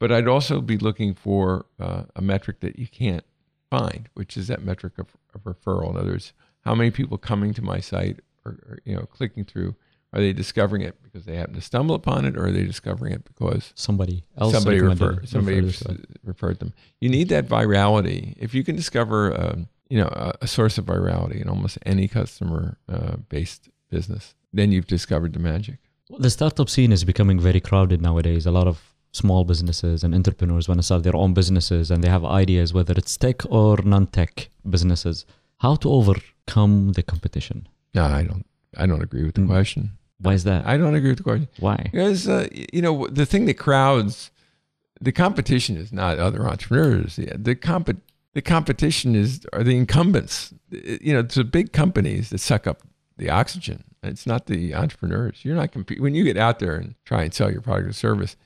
But 0.00 0.12
I'd 0.12 0.28
also 0.28 0.60
be 0.60 0.76
looking 0.78 1.14
for 1.14 1.66
uh, 1.80 2.04
a 2.14 2.22
metric 2.22 2.60
that 2.60 2.78
you 2.78 2.86
can't 2.86 3.24
find, 3.70 4.08
which 4.14 4.36
is 4.36 4.46
that 4.48 4.62
metric 4.62 4.94
of, 4.98 5.08
of 5.34 5.42
referral. 5.44 5.90
In 5.90 5.96
other 5.96 6.10
words, 6.12 6.32
how 6.64 6.74
many 6.74 6.90
people 6.90 7.18
coming 7.18 7.52
to 7.54 7.62
my 7.62 7.80
site 7.80 8.20
or, 8.44 8.52
or 8.68 8.78
you 8.84 8.94
know 8.94 9.02
clicking 9.06 9.44
through 9.44 9.74
are 10.12 10.20
they 10.20 10.32
discovering 10.32 10.80
it 10.82 10.96
because 11.02 11.26
they 11.26 11.36
happen 11.36 11.54
to 11.54 11.60
stumble 11.60 11.94
upon 11.94 12.24
it, 12.24 12.36
or 12.36 12.46
are 12.46 12.50
they 12.52 12.64
discovering 12.64 13.12
it 13.12 13.24
because 13.24 13.72
Somebody 13.74 14.24
else 14.38 14.54
somebody 14.54 14.80
recommended- 14.80 15.16
refer, 15.20 15.26
somebody 15.26 15.60
referred 15.60 15.68
us 15.68 15.78
to 15.80 15.92
it. 16.02 16.20
referred 16.24 16.58
them? 16.60 16.72
You 17.00 17.10
need 17.10 17.28
that 17.28 17.46
virality. 17.46 18.34
If 18.38 18.54
you 18.54 18.64
can 18.64 18.74
discover, 18.76 19.38
um, 19.38 19.68
you 19.90 19.98
know, 19.98 20.08
a, 20.08 20.32
a 20.42 20.46
source 20.46 20.78
of 20.78 20.86
virality 20.86 21.42
in 21.42 21.48
almost 21.48 21.76
any 21.84 22.08
customer-based 22.08 23.68
business, 23.90 24.34
then 24.52 24.72
you've 24.72 24.86
discovered 24.86 25.32
the 25.32 25.38
magic. 25.38 25.78
The 26.18 26.30
startup 26.30 26.70
scene 26.70 26.90
is 26.92 27.04
becoming 27.04 27.38
very 27.38 27.60
crowded 27.60 28.00
nowadays. 28.00 28.46
A 28.46 28.50
lot 28.50 28.66
of 28.66 28.87
small 29.12 29.44
businesses 29.44 30.04
and 30.04 30.14
entrepreneurs 30.14 30.68
want 30.68 30.78
to 30.78 30.82
start 30.82 31.02
their 31.02 31.16
own 31.16 31.34
businesses 31.34 31.90
and 31.90 32.02
they 32.04 32.08
have 32.08 32.24
ideas, 32.24 32.72
whether 32.74 32.94
it's 32.96 33.16
tech 33.16 33.44
or 33.50 33.78
non 33.84 34.06
tech 34.06 34.48
businesses. 34.68 35.24
How 35.58 35.74
to 35.76 35.90
overcome 35.90 36.92
the 36.92 37.02
competition? 37.02 37.66
No, 37.94 38.04
I 38.04 38.22
don't. 38.22 38.46
I 38.76 38.86
don't 38.86 39.02
agree 39.02 39.24
with 39.24 39.34
the 39.34 39.40
Mm. 39.40 39.48
question. 39.48 39.90
Why 40.20 40.34
is 40.34 40.44
that? 40.44 40.66
I 40.66 40.76
don't 40.76 40.94
agree 40.94 41.10
with 41.10 41.18
the 41.18 41.24
question. 41.24 41.48
Why? 41.58 41.88
Because 41.90 42.28
uh, 42.28 42.48
you 42.72 42.82
know 42.82 43.06
the 43.08 43.26
thing 43.26 43.46
that 43.46 43.54
crowds 43.54 44.30
the 45.00 45.12
competition 45.12 45.76
is 45.76 45.92
not 45.92 46.18
other 46.18 46.46
entrepreneurs. 46.46 47.16
The, 47.16 47.26
the 47.38 47.54
comp 47.54 47.88
the 48.34 48.42
competition 48.42 49.14
is 49.16 49.46
are 49.52 49.64
the 49.64 49.76
incumbents. 49.76 50.52
It- 50.70 51.02
you 51.02 51.12
know, 51.12 51.20
it's 51.20 51.36
the 51.36 51.44
big 51.44 51.72
companies 51.72 52.30
that 52.30 52.38
suck 52.38 52.66
up 52.66 52.82
the 53.16 53.30
oxygen. 53.30 53.84
It's 54.02 54.26
not 54.26 54.46
the 54.46 54.74
entrepreneurs. 54.74 55.44
You're 55.44 55.56
not 55.56 55.72
competing 55.72 56.02
when 56.04 56.14
you 56.14 56.24
get 56.24 56.36
out 56.36 56.58
there 56.60 56.76
and 56.76 56.94
try 57.04 57.22
and 57.24 57.32
sell 57.34 57.50
your 57.50 57.62
product 57.62 57.88
or 57.88 57.92
service. 57.92 58.36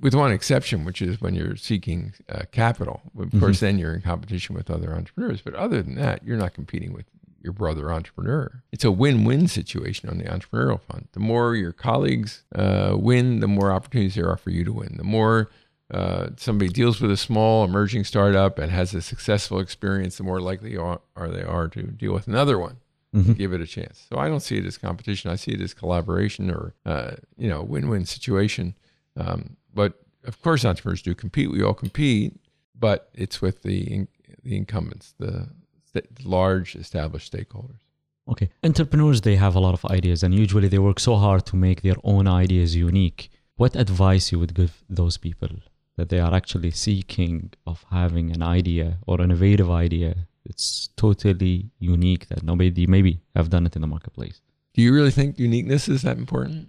With 0.00 0.14
one 0.14 0.32
exception, 0.32 0.84
which 0.84 1.00
is 1.00 1.20
when 1.20 1.34
you're 1.34 1.56
seeking 1.56 2.12
uh, 2.28 2.42
capital. 2.50 3.00
Of 3.18 3.38
course, 3.40 3.60
then 3.60 3.78
you're 3.78 3.94
in 3.94 4.02
competition 4.02 4.54
with 4.54 4.70
other 4.70 4.92
entrepreneurs. 4.94 5.40
But 5.40 5.54
other 5.54 5.82
than 5.82 5.94
that, 5.96 6.24
you're 6.24 6.36
not 6.36 6.52
competing 6.54 6.92
with 6.92 7.06
your 7.40 7.52
brother 7.52 7.90
entrepreneur. 7.92 8.62
It's 8.70 8.84
a 8.84 8.90
win-win 8.92 9.48
situation 9.48 10.08
on 10.08 10.18
the 10.18 10.24
entrepreneurial 10.24 10.80
fund. 10.80 11.08
The 11.12 11.20
more 11.20 11.54
your 11.56 11.72
colleagues 11.72 12.44
uh, 12.54 12.96
win, 12.98 13.40
the 13.40 13.48
more 13.48 13.72
opportunities 13.72 14.14
there 14.14 14.28
are 14.28 14.36
for 14.36 14.50
you 14.50 14.62
to 14.64 14.72
win. 14.72 14.96
The 14.96 15.04
more 15.04 15.50
uh, 15.90 16.28
somebody 16.36 16.70
deals 16.70 17.00
with 17.00 17.10
a 17.10 17.16
small 17.16 17.64
emerging 17.64 18.04
startup 18.04 18.58
and 18.58 18.70
has 18.70 18.94
a 18.94 19.02
successful 19.02 19.58
experience, 19.58 20.16
the 20.16 20.22
more 20.24 20.40
likely 20.40 20.76
are, 20.76 21.00
are 21.16 21.28
they 21.28 21.42
are 21.42 21.68
to 21.68 21.82
deal 21.82 22.12
with 22.12 22.26
another 22.28 22.58
one. 22.58 22.76
Mhm. 23.14 23.36
Give 23.36 23.52
it 23.52 23.60
a 23.60 23.66
chance. 23.66 24.06
So 24.08 24.18
I 24.18 24.28
don't 24.28 24.40
see 24.40 24.56
it 24.56 24.64
as 24.64 24.78
competition. 24.78 25.30
I 25.30 25.36
see 25.36 25.50
it 25.52 25.60
as 25.60 25.74
collaboration 25.74 26.50
or 26.50 26.74
uh, 26.86 27.16
you 27.36 27.48
know 27.48 27.62
win-win 27.62 28.06
situation. 28.06 28.74
Um, 29.18 29.56
but 29.74 29.94
of 30.24 30.40
course, 30.42 30.64
entrepreneurs 30.64 31.02
do 31.02 31.14
compete. 31.14 31.50
We 31.50 31.62
all 31.62 31.74
compete, 31.74 32.38
but 32.78 33.10
it's 33.14 33.42
with 33.42 33.62
the 33.62 33.78
in, 33.94 34.08
the 34.44 34.56
incumbents, 34.56 35.14
the, 35.18 35.48
the 35.92 36.02
large 36.24 36.76
established 36.76 37.32
stakeholders. 37.32 37.80
Okay. 38.28 38.50
Entrepreneurs, 38.62 39.20
they 39.22 39.36
have 39.36 39.54
a 39.56 39.60
lot 39.60 39.74
of 39.74 39.84
ideas 39.86 40.22
and 40.22 40.32
usually 40.34 40.68
they 40.68 40.78
work 40.78 41.00
so 41.00 41.16
hard 41.16 41.44
to 41.46 41.56
make 41.56 41.82
their 41.82 41.96
own 42.04 42.28
ideas 42.28 42.76
unique. 42.76 43.30
What 43.56 43.74
advice 43.76 44.30
you 44.30 44.38
would 44.38 44.54
give 44.54 44.84
those 44.88 45.16
people 45.16 45.48
that 45.96 46.08
they 46.08 46.20
are 46.20 46.32
actually 46.32 46.70
seeking 46.70 47.52
of 47.66 47.84
having 47.90 48.30
an 48.30 48.42
idea 48.42 48.98
or 49.06 49.20
an 49.20 49.24
innovative 49.30 49.70
idea 49.70 50.14
it's 50.44 50.88
totally 50.96 51.70
unique 51.78 52.28
that 52.28 52.42
nobody 52.42 52.86
maybe 52.86 53.20
have 53.36 53.50
done 53.50 53.66
it 53.66 53.76
in 53.76 53.82
the 53.82 53.86
marketplace? 53.86 54.40
Do 54.74 54.82
you 54.82 54.92
really 54.92 55.10
think 55.10 55.38
uniqueness 55.38 55.88
is 55.88 56.02
that 56.02 56.16
important? 56.16 56.68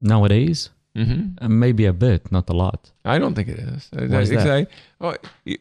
Nowadays, 0.00 0.70
Mm-hmm. 0.96 1.44
uh, 1.44 1.48
maybe 1.48 1.86
a 1.86 1.92
bit, 1.92 2.30
not 2.30 2.50
a 2.50 2.52
lot. 2.52 2.90
I 3.04 3.18
don't 3.18 3.34
think 3.34 3.48
it 3.48 3.58
is. 3.58 3.88
Why 3.92 4.20
is 4.20 4.28
that? 4.30 4.36
Exactly. 4.36 4.66
Oh, 5.00 5.16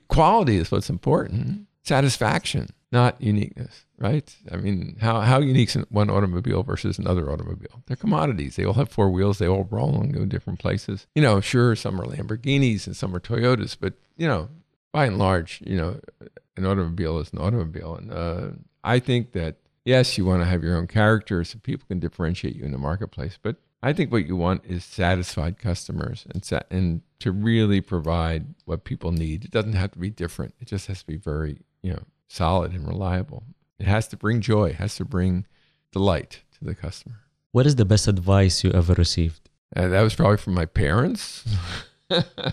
quality 0.09 0.57
is 0.57 0.71
what's 0.71 0.89
important. 0.89 1.67
Satisfaction, 1.83 2.69
not 2.91 3.21
uniqueness, 3.21 3.85
right? 3.97 4.35
I 4.51 4.57
mean, 4.57 4.97
how, 4.99 5.21
how 5.21 5.39
unique 5.39 5.75
is 5.75 5.83
one 5.89 6.09
automobile 6.09 6.63
versus 6.63 6.99
another 6.99 7.31
automobile? 7.31 7.81
They're 7.87 7.95
commodities. 7.95 8.57
They 8.57 8.65
all 8.65 8.73
have 8.73 8.89
four 8.89 9.09
wheels. 9.09 9.37
They 9.37 9.47
all 9.47 9.67
roll 9.71 10.01
and 10.01 10.13
go 10.13 10.25
different 10.25 10.59
places. 10.59 11.07
You 11.15 11.21
know, 11.21 11.39
sure, 11.39 11.75
some 11.75 11.99
are 11.99 12.05
Lamborghinis 12.05 12.85
and 12.85 12.95
some 12.95 13.15
are 13.15 13.19
Toyotas, 13.19 13.77
but, 13.79 13.93
you 14.17 14.27
know, 14.27 14.49
by 14.91 15.05
and 15.05 15.17
large, 15.17 15.61
you 15.65 15.77
know, 15.77 16.01
an 16.57 16.65
automobile 16.65 17.19
is 17.19 17.31
an 17.31 17.39
automobile. 17.39 17.95
And 17.95 18.11
uh, 18.11 18.47
I 18.83 18.99
think 18.99 19.31
that, 19.31 19.55
yes, 19.85 20.17
you 20.17 20.25
want 20.25 20.41
to 20.41 20.45
have 20.45 20.61
your 20.61 20.75
own 20.75 20.87
character 20.87 21.43
so 21.45 21.57
people 21.63 21.85
can 21.87 21.99
differentiate 21.99 22.55
you 22.55 22.65
in 22.65 22.73
the 22.73 22.77
marketplace, 22.77 23.39
but 23.41 23.55
I 23.83 23.93
think 23.93 24.11
what 24.11 24.27
you 24.27 24.35
want 24.35 24.63
is 24.65 24.85
satisfied 24.85 25.57
customers 25.57 26.25
and 26.31 26.45
sa- 26.45 26.61
and 26.69 27.01
to 27.19 27.31
really 27.31 27.81
provide 27.81 28.53
what 28.65 28.83
people 28.83 29.11
need. 29.11 29.43
It 29.43 29.51
doesn't 29.51 29.73
have 29.73 29.91
to 29.91 29.99
be 29.99 30.09
different. 30.09 30.53
It 30.59 30.67
just 30.67 30.87
has 30.87 30.99
to 30.99 31.07
be 31.07 31.17
very, 31.17 31.61
you 31.81 31.93
know, 31.93 32.03
solid 32.27 32.73
and 32.73 32.87
reliable. 32.87 33.43
It 33.79 33.87
has 33.87 34.07
to 34.09 34.17
bring 34.17 34.41
joy, 34.41 34.69
it 34.69 34.75
has 34.75 34.95
to 34.97 35.05
bring 35.05 35.45
delight 35.91 36.41
to 36.59 36.65
the 36.65 36.75
customer. 36.75 37.21
What 37.51 37.65
is 37.65 37.75
the 37.75 37.85
best 37.85 38.07
advice 38.07 38.63
you 38.63 38.71
ever 38.71 38.93
received? 38.93 39.49
And 39.73 39.91
that 39.91 40.01
was 40.01 40.15
probably 40.15 40.37
from 40.37 40.53
my 40.53 40.65
parents. 40.65 41.43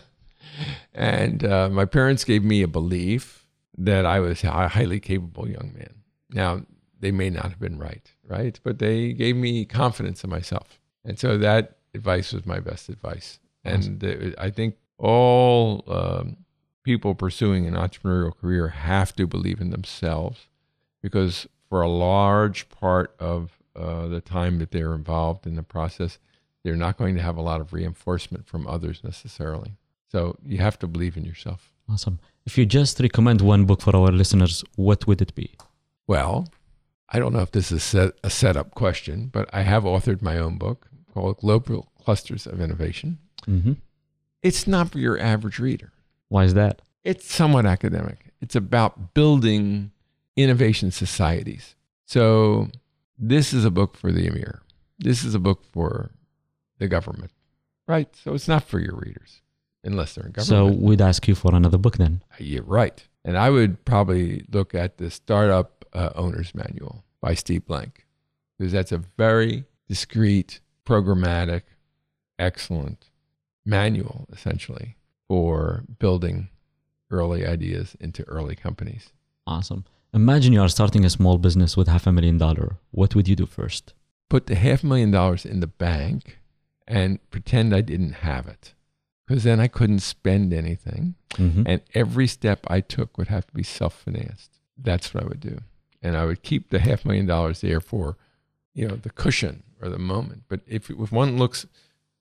and 0.95 1.45
uh, 1.45 1.69
my 1.69 1.85
parents 1.85 2.25
gave 2.25 2.43
me 2.43 2.63
a 2.63 2.69
belief 2.69 3.47
that 3.77 4.07
I 4.07 4.21
was 4.21 4.43
a 4.43 4.69
highly 4.69 4.99
capable 4.99 5.49
young 5.49 5.73
man. 5.75 5.95
Now, 6.31 6.63
they 7.01 7.13
may 7.13 7.31
not 7.31 7.45
have 7.45 7.61
been 7.61 7.79
right, 7.79 8.13
right? 8.27 8.59
But 8.63 8.79
they 8.79 9.13
gave 9.13 9.37
me 9.37 9.65
confidence 9.65 10.25
in 10.25 10.31
myself. 10.31 10.81
And 11.09 11.19
so 11.19 11.39
that 11.39 11.79
advice 11.95 12.33
was 12.35 12.45
my 12.47 12.61
best 12.61 12.91
advice. 12.91 13.41
And 13.65 14.05
uh, 14.05 14.31
I 14.39 14.51
think 14.51 14.77
all 14.99 15.83
um, 15.89 16.37
people 16.85 17.15
pursuing 17.15 17.67
an 17.67 17.75
entrepreneurial 17.75 18.37
career 18.37 18.69
have 18.69 19.17
to 19.17 19.27
believe 19.27 19.61
in 19.61 19.71
themselves 19.71 20.47
because 21.03 21.49
for 21.69 21.81
a 21.81 21.89
large 21.89 22.69
part 22.69 23.15
of 23.19 23.59
uh, 23.75 24.07
the 24.09 24.21
time 24.21 24.59
that 24.59 24.71
they're 24.71 24.95
involved 24.95 25.47
in 25.47 25.55
the 25.57 25.63
process, 25.63 26.19
they're 26.63 26.77
not 26.77 26.99
going 26.99 27.15
to 27.17 27.23
have 27.23 27.39
a 27.39 27.43
lot 27.43 27.61
of 27.61 27.73
reinforcement 27.73 28.47
from 28.47 28.67
others 28.67 29.03
necessarily. 29.03 29.73
So 30.13 30.37
you 30.45 30.59
have 30.59 30.79
to 30.81 30.87
believe 30.87 31.17
in 31.17 31.25
yourself. 31.25 31.73
Awesome. 31.91 32.19
If 32.45 32.59
you 32.59 32.67
just 32.67 33.01
recommend 33.01 33.41
one 33.41 33.65
book 33.65 33.81
for 33.81 33.97
our 33.97 34.13
listeners, 34.13 34.63
what 34.77 35.07
would 35.07 35.23
it 35.23 35.35
be? 35.35 35.55
Well, 36.07 36.49
I 37.11 37.19
don't 37.19 37.33
know 37.33 37.41
if 37.41 37.53
this 37.53 37.73
is 37.73 37.83
set, 37.83 38.13
a 38.23 38.31
setup 38.31 38.75
question, 38.75 39.29
but 39.33 39.49
I 39.53 39.63
have 39.63 39.85
authored 39.85 40.21
my 40.21 40.39
own 40.39 40.59
book 40.59 40.89
called 41.13 41.39
Global 41.39 41.91
Clusters 42.03 42.47
of 42.47 42.61
Innovation. 42.61 43.19
hmm 43.45 43.73
It's 44.43 44.67
not 44.67 44.91
for 44.91 44.99
your 44.99 45.19
average 45.19 45.59
reader. 45.59 45.93
Why 46.29 46.45
is 46.45 46.55
that? 46.55 46.83
It's 47.05 47.33
somewhat 47.33 47.67
academic. 47.67 48.33
It's 48.41 48.55
about 48.57 49.15
building 49.15 49.91
innovation 50.37 50.91
societies. 50.91 51.75
So 52.07 52.69
this 53.19 53.53
is 53.53 53.65
a 53.65 53.71
book 53.71 53.97
for 53.97 54.13
the 54.13 54.27
emir. 54.27 54.63
This 54.99 55.25
is 55.25 55.35
a 55.35 55.39
book 55.39 55.65
for 55.73 56.11
the 56.79 56.89
government, 56.89 57.33
right? 57.87 58.15
So 58.17 58.35
it's 58.35 58.49
not 58.49 58.65
for 58.65 58.79
your 58.79 58.95
readers 58.95 59.41
unless 59.85 60.15
they're 60.15 60.27
in 60.27 60.33
government. 60.33 60.77
So 60.77 60.85
we'd 60.87 61.01
ask 61.01 61.27
you 61.27 61.35
for 61.35 61.55
another 61.55 61.79
book 61.79 61.97
then. 61.97 62.23
You're 62.39 62.63
right. 62.63 63.03
And 63.25 63.37
I 63.37 63.51
would 63.51 63.85
probably 63.85 64.45
look 64.53 64.75
at 64.75 64.99
the 64.99 65.11
Startup 65.11 65.85
uh, 65.93 66.11
Owner's 66.15 66.55
Manual 66.55 67.05
by 67.21 67.35
Steve 67.35 67.67
Blank, 67.67 68.07
because 68.59 68.73
that's 68.73 68.93
a 68.93 68.99
very 69.17 69.65
discreet, 69.89 70.61
programmatic, 70.89 71.63
excellent 72.39 73.01
manual, 73.65 74.27
essentially, 74.33 74.97
for 75.29 75.83
building 75.99 76.49
early 77.11 77.47
ideas 77.47 77.97
into 78.01 78.23
early 78.25 78.57
companies. 78.57 79.05
Awesome. 79.47 79.85
Imagine 80.15 80.53
you 80.55 80.63
are 80.63 80.69
starting 80.79 81.05
a 81.05 81.11
small 81.11 81.37
business 81.39 81.77
with 81.77 81.89
half 81.89 82.07
a 82.07 82.13
million 82.13 82.39
dollar. 82.39 82.69
What 82.91 83.15
would 83.15 83.29
you 83.29 83.37
do 83.37 83.47
first? 83.47 83.93
Put 84.31 84.47
the 84.47 84.55
half 84.55 84.83
million 84.83 85.11
dollars 85.11 85.45
in 85.45 85.61
the 85.61 85.67
bank 85.67 86.39
and 86.87 87.19
pretend 87.31 87.75
I 87.75 87.83
didn't 87.83 88.15
have 88.31 88.47
it, 88.47 88.75
because 89.27 89.45
then 89.45 89.61
I 89.61 89.69
couldn't 89.69 90.01
spend 90.01 90.53
anything. 90.53 91.15
Mhm. 91.35 91.65
and 91.71 91.81
every 91.95 92.27
step 92.27 92.61
I 92.69 92.81
took 92.81 93.17
would 93.19 93.29
have 93.29 93.47
to 93.49 93.55
be 93.55 93.63
self-financed. 93.63 94.51
That's 94.89 95.13
what 95.13 95.23
I 95.23 95.27
would 95.29 95.41
do, 95.41 95.57
and 96.03 96.17
I 96.17 96.25
would 96.25 96.43
keep 96.43 96.71
the 96.71 96.79
half 96.81 97.05
million 97.05 97.27
dollars 97.27 97.61
there 97.61 97.81
for, 97.81 98.17
you 98.75 98.87
know, 98.87 98.97
the 98.97 99.11
cushion 99.11 99.63
or 99.83 99.89
the 99.89 99.99
moment. 99.99 100.45
But 100.49 100.61
if 100.67 100.91
if 100.91 101.13
one 101.13 101.39
looks 101.39 101.67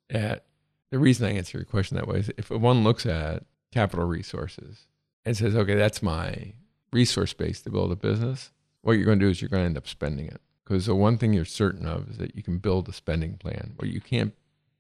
at 0.10 0.46
the 0.90 1.00
reason 1.00 1.28
I 1.28 1.34
answer 1.34 1.58
your 1.58 1.66
question 1.66 1.98
that 1.98 2.08
way 2.08 2.20
is 2.20 2.32
if 2.38 2.50
one 2.50 2.84
looks 2.84 3.06
at 3.06 3.44
capital 3.72 4.06
resources 4.06 4.88
and 5.26 5.36
says, 5.36 5.56
okay, 5.56 5.76
that's 5.76 6.02
my 6.02 6.54
resource 6.94 7.34
base 7.34 7.62
to 7.62 7.70
build 7.70 7.92
a 7.92 7.96
business, 7.96 8.52
what 8.82 8.94
you're 8.94 9.06
going 9.06 9.20
to 9.20 9.26
do 9.26 9.30
is 9.30 9.42
you're 9.42 9.50
going 9.50 9.64
to 9.64 9.68
end 9.68 9.78
up 9.78 9.88
spending 9.88 10.28
it. 10.28 10.42
Because 10.64 10.86
the 10.86 10.96
one 10.96 11.18
thing 11.18 11.34
you're 11.34 11.46
certain 11.46 11.86
of 11.86 12.10
is 12.10 12.18
that 12.18 12.36
you 12.36 12.44
can 12.44 12.58
build 12.58 12.90
a 12.90 12.94
spending 12.94 13.38
plan. 13.38 13.74
What 13.78 13.90
you 13.90 14.02
can't 14.02 14.34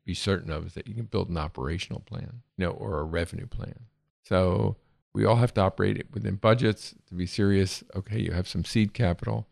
be 0.05 0.13
certain 0.13 0.51
of 0.51 0.65
is 0.67 0.73
that 0.73 0.87
you 0.87 0.93
can 0.93 1.05
build 1.05 1.29
an 1.29 1.37
operational 1.37 2.01
plan, 2.01 2.41
you 2.57 2.65
know, 2.65 2.71
or 2.71 2.99
a 2.99 3.03
revenue 3.03 3.47
plan. 3.47 3.85
So 4.23 4.77
we 5.13 5.25
all 5.25 5.37
have 5.37 5.53
to 5.55 5.61
operate 5.61 5.97
it 5.97 6.07
within 6.13 6.35
budgets 6.35 6.93
to 7.07 7.13
be 7.13 7.25
serious. 7.25 7.83
Okay, 7.95 8.19
you 8.19 8.31
have 8.31 8.47
some 8.47 8.65
seed 8.65 8.93
capital, 8.93 9.47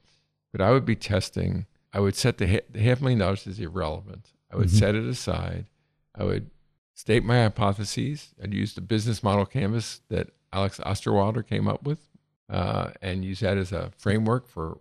but 0.52 0.62
I 0.62 0.72
would 0.72 0.86
be 0.86 0.96
testing. 0.96 1.66
I 1.96 2.00
would 2.00 2.16
set 2.16 2.38
the, 2.40 2.48
ha- 2.48 2.66
the 2.70 2.82
half 2.82 3.00
million 3.00 3.20
dollars 3.20 3.48
is 3.48 3.58
irrelevant. 3.60 4.34
I 4.52 4.58
would 4.58 4.68
Mhm. 4.68 4.80
set 4.80 4.96
it 4.96 5.06
aside. 5.06 5.66
I 6.14 6.24
would 6.26 6.50
state 6.94 7.24
my 7.24 7.42
hypotheses. 7.44 8.36
I'd 8.42 8.54
use 8.54 8.74
the 8.74 8.82
business 8.82 9.24
model 9.24 9.46
canvas 9.46 10.02
that 10.10 10.32
Alex 10.52 10.80
Osterwalder 10.80 11.46
came 11.48 11.68
up 11.70 11.84
with, 11.84 12.10
uh, 12.50 12.92
and 13.02 13.24
use 13.24 13.40
that 13.40 13.58
as 13.58 13.72
a 13.72 13.92
framework 13.98 14.46
for 14.48 14.78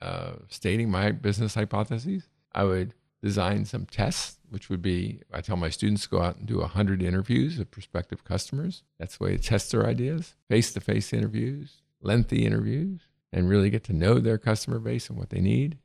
uh, 0.00 0.34
stating 0.48 0.90
my 0.90 1.10
business 1.10 1.54
hypotheses. 1.54 2.28
I 2.52 2.62
would 2.64 2.94
design 3.22 3.64
some 3.64 3.84
tests, 3.86 4.38
which 4.48 4.68
would 4.70 4.80
be 4.82 5.22
I 5.32 5.40
tell 5.40 5.56
my 5.56 5.70
students 5.70 6.02
to 6.04 6.08
go 6.10 6.20
out 6.22 6.36
and 6.36 6.46
do 6.46 6.60
100 6.60 7.02
interviews 7.02 7.58
of 7.58 7.70
prospective 7.70 8.22
customers. 8.24 8.84
That's 8.98 9.16
the 9.16 9.24
way 9.24 9.36
to 9.36 9.42
test 9.42 9.72
their 9.72 9.86
ideas, 9.86 10.34
face 10.48 10.72
to 10.74 10.80
face 10.80 11.12
interviews, 11.12 11.82
lengthy 12.00 12.46
interviews, 12.46 13.00
and 13.32 13.48
really 13.48 13.70
get 13.70 13.82
to 13.84 13.92
know 13.92 14.18
their 14.20 14.38
customer 14.38 14.78
base 14.78 15.08
and 15.10 15.18
what 15.18 15.30
they 15.30 15.40
need, 15.40 15.78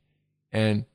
and 0.54 0.86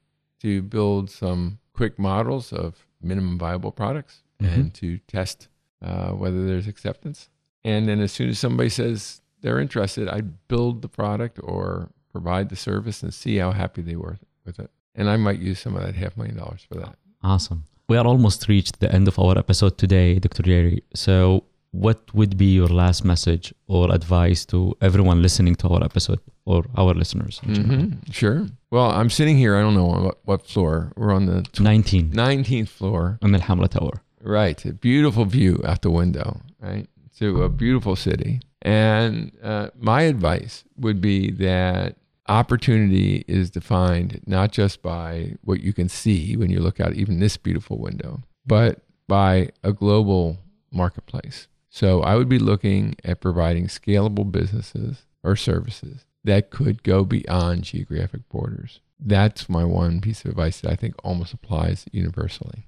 to 0.41 0.63
build 0.63 1.11
some 1.11 1.59
quick 1.73 1.99
models 1.99 2.51
of 2.51 2.87
minimum 3.01 3.37
viable 3.37 3.71
products 3.71 4.23
and 4.39 4.73
to 4.73 4.97
test 4.99 5.49
uh, 5.83 6.11
whether 6.11 6.47
there's 6.47 6.67
acceptance. 6.67 7.29
And 7.63 7.89
then 7.89 7.99
as 7.99 8.13
soon 8.13 8.29
as 8.29 8.39
somebody 8.39 8.69
says 8.69 9.21
they're 9.41 9.59
interested, 9.59 10.07
I 10.07 10.21
build 10.21 10.81
the 10.81 10.87
product 10.87 11.39
or 11.43 11.89
provide 12.11 12.47
the 12.49 12.55
service 12.55 13.03
and 13.03 13.13
see 13.13 13.37
how 13.37 13.51
happy 13.51 13.81
they 13.81 13.97
were 13.97 14.17
with 14.45 14.59
it. 14.59 14.71
And 14.95 15.09
I 15.09 15.17
might 15.17 15.39
use 15.39 15.59
some 15.59 15.75
of 15.75 15.83
that 15.83 15.95
half 15.95 16.15
million 16.15 16.37
dollars 16.37 16.65
for 16.67 16.75
that. 16.75 16.95
Awesome. 17.21 17.65
We 17.89 17.97
are 17.97 18.05
almost 18.05 18.47
reached 18.47 18.79
the 18.79 18.91
end 18.93 19.07
of 19.07 19.19
our 19.19 19.37
episode 19.37 19.77
today, 19.77 20.19
Dr. 20.19 20.43
Jerry. 20.43 20.83
So, 20.93 21.43
what 21.71 22.13
would 22.15 22.37
be 22.37 22.45
your 22.53 22.67
last 22.67 23.05
message 23.05 23.53
or 23.67 23.93
advice 23.93 24.45
to 24.45 24.75
everyone 24.81 25.21
listening 25.21 25.55
to 25.55 25.67
our 25.69 25.83
episode 25.83 26.19
or 26.45 26.65
our 26.75 26.93
listeners? 26.93 27.39
in 27.43 27.53
general? 27.55 27.79
hmm 27.79 28.11
Sure. 28.11 28.47
Well, 28.71 28.89
I'm 28.91 29.09
sitting 29.09 29.37
here. 29.37 29.55
I 29.55 29.61
don't 29.61 29.75
know 29.75 29.89
on 29.89 30.03
what, 30.05 30.17
what 30.25 30.47
floor. 30.47 30.91
We're 30.95 31.13
on 31.13 31.25
the 31.25 31.41
tw- 31.43 31.61
19 31.61 32.11
19th 32.11 32.69
floor. 32.69 33.19
in 33.21 33.35
Al 33.35 33.41
Hamra 33.41 33.67
Tower. 33.69 34.01
Right. 34.21 34.63
A 34.65 34.73
beautiful 34.73 35.25
view 35.25 35.61
out 35.65 35.81
the 35.81 35.91
window, 35.91 36.41
right? 36.59 36.87
To 37.19 37.43
a 37.43 37.49
beautiful 37.49 37.95
city. 37.95 38.41
And 38.61 39.31
uh, 39.41 39.69
my 39.77 40.01
advice 40.03 40.63
would 40.77 40.99
be 41.01 41.31
that 41.31 41.95
opportunity 42.27 43.23
is 43.27 43.49
defined 43.49 44.21
not 44.25 44.51
just 44.51 44.81
by 44.81 45.33
what 45.43 45.61
you 45.61 45.73
can 45.73 45.89
see 45.89 46.35
when 46.37 46.49
you 46.49 46.59
look 46.59 46.79
out 46.79 46.93
even 46.93 47.19
this 47.19 47.37
beautiful 47.37 47.77
window, 47.79 48.21
but 48.45 48.81
by 49.07 49.49
a 49.63 49.71
global 49.73 50.37
marketplace. 50.71 51.47
So 51.69 52.01
I 52.01 52.15
would 52.15 52.29
be 52.29 52.39
looking 52.39 52.95
at 53.03 53.21
providing 53.21 53.67
scalable 53.67 54.29
businesses 54.31 55.05
or 55.23 55.35
services 55.35 56.05
that 56.23 56.49
could 56.49 56.83
go 56.83 57.03
beyond 57.03 57.63
geographic 57.63 58.27
borders. 58.29 58.79
That's 58.99 59.47
my 59.47 59.63
one 59.63 60.01
piece 60.01 60.25
of 60.25 60.31
advice 60.31 60.61
that 60.61 60.71
I 60.71 60.75
think 60.75 60.95
almost 61.03 61.33
applies 61.33 61.85
universally 61.91 62.65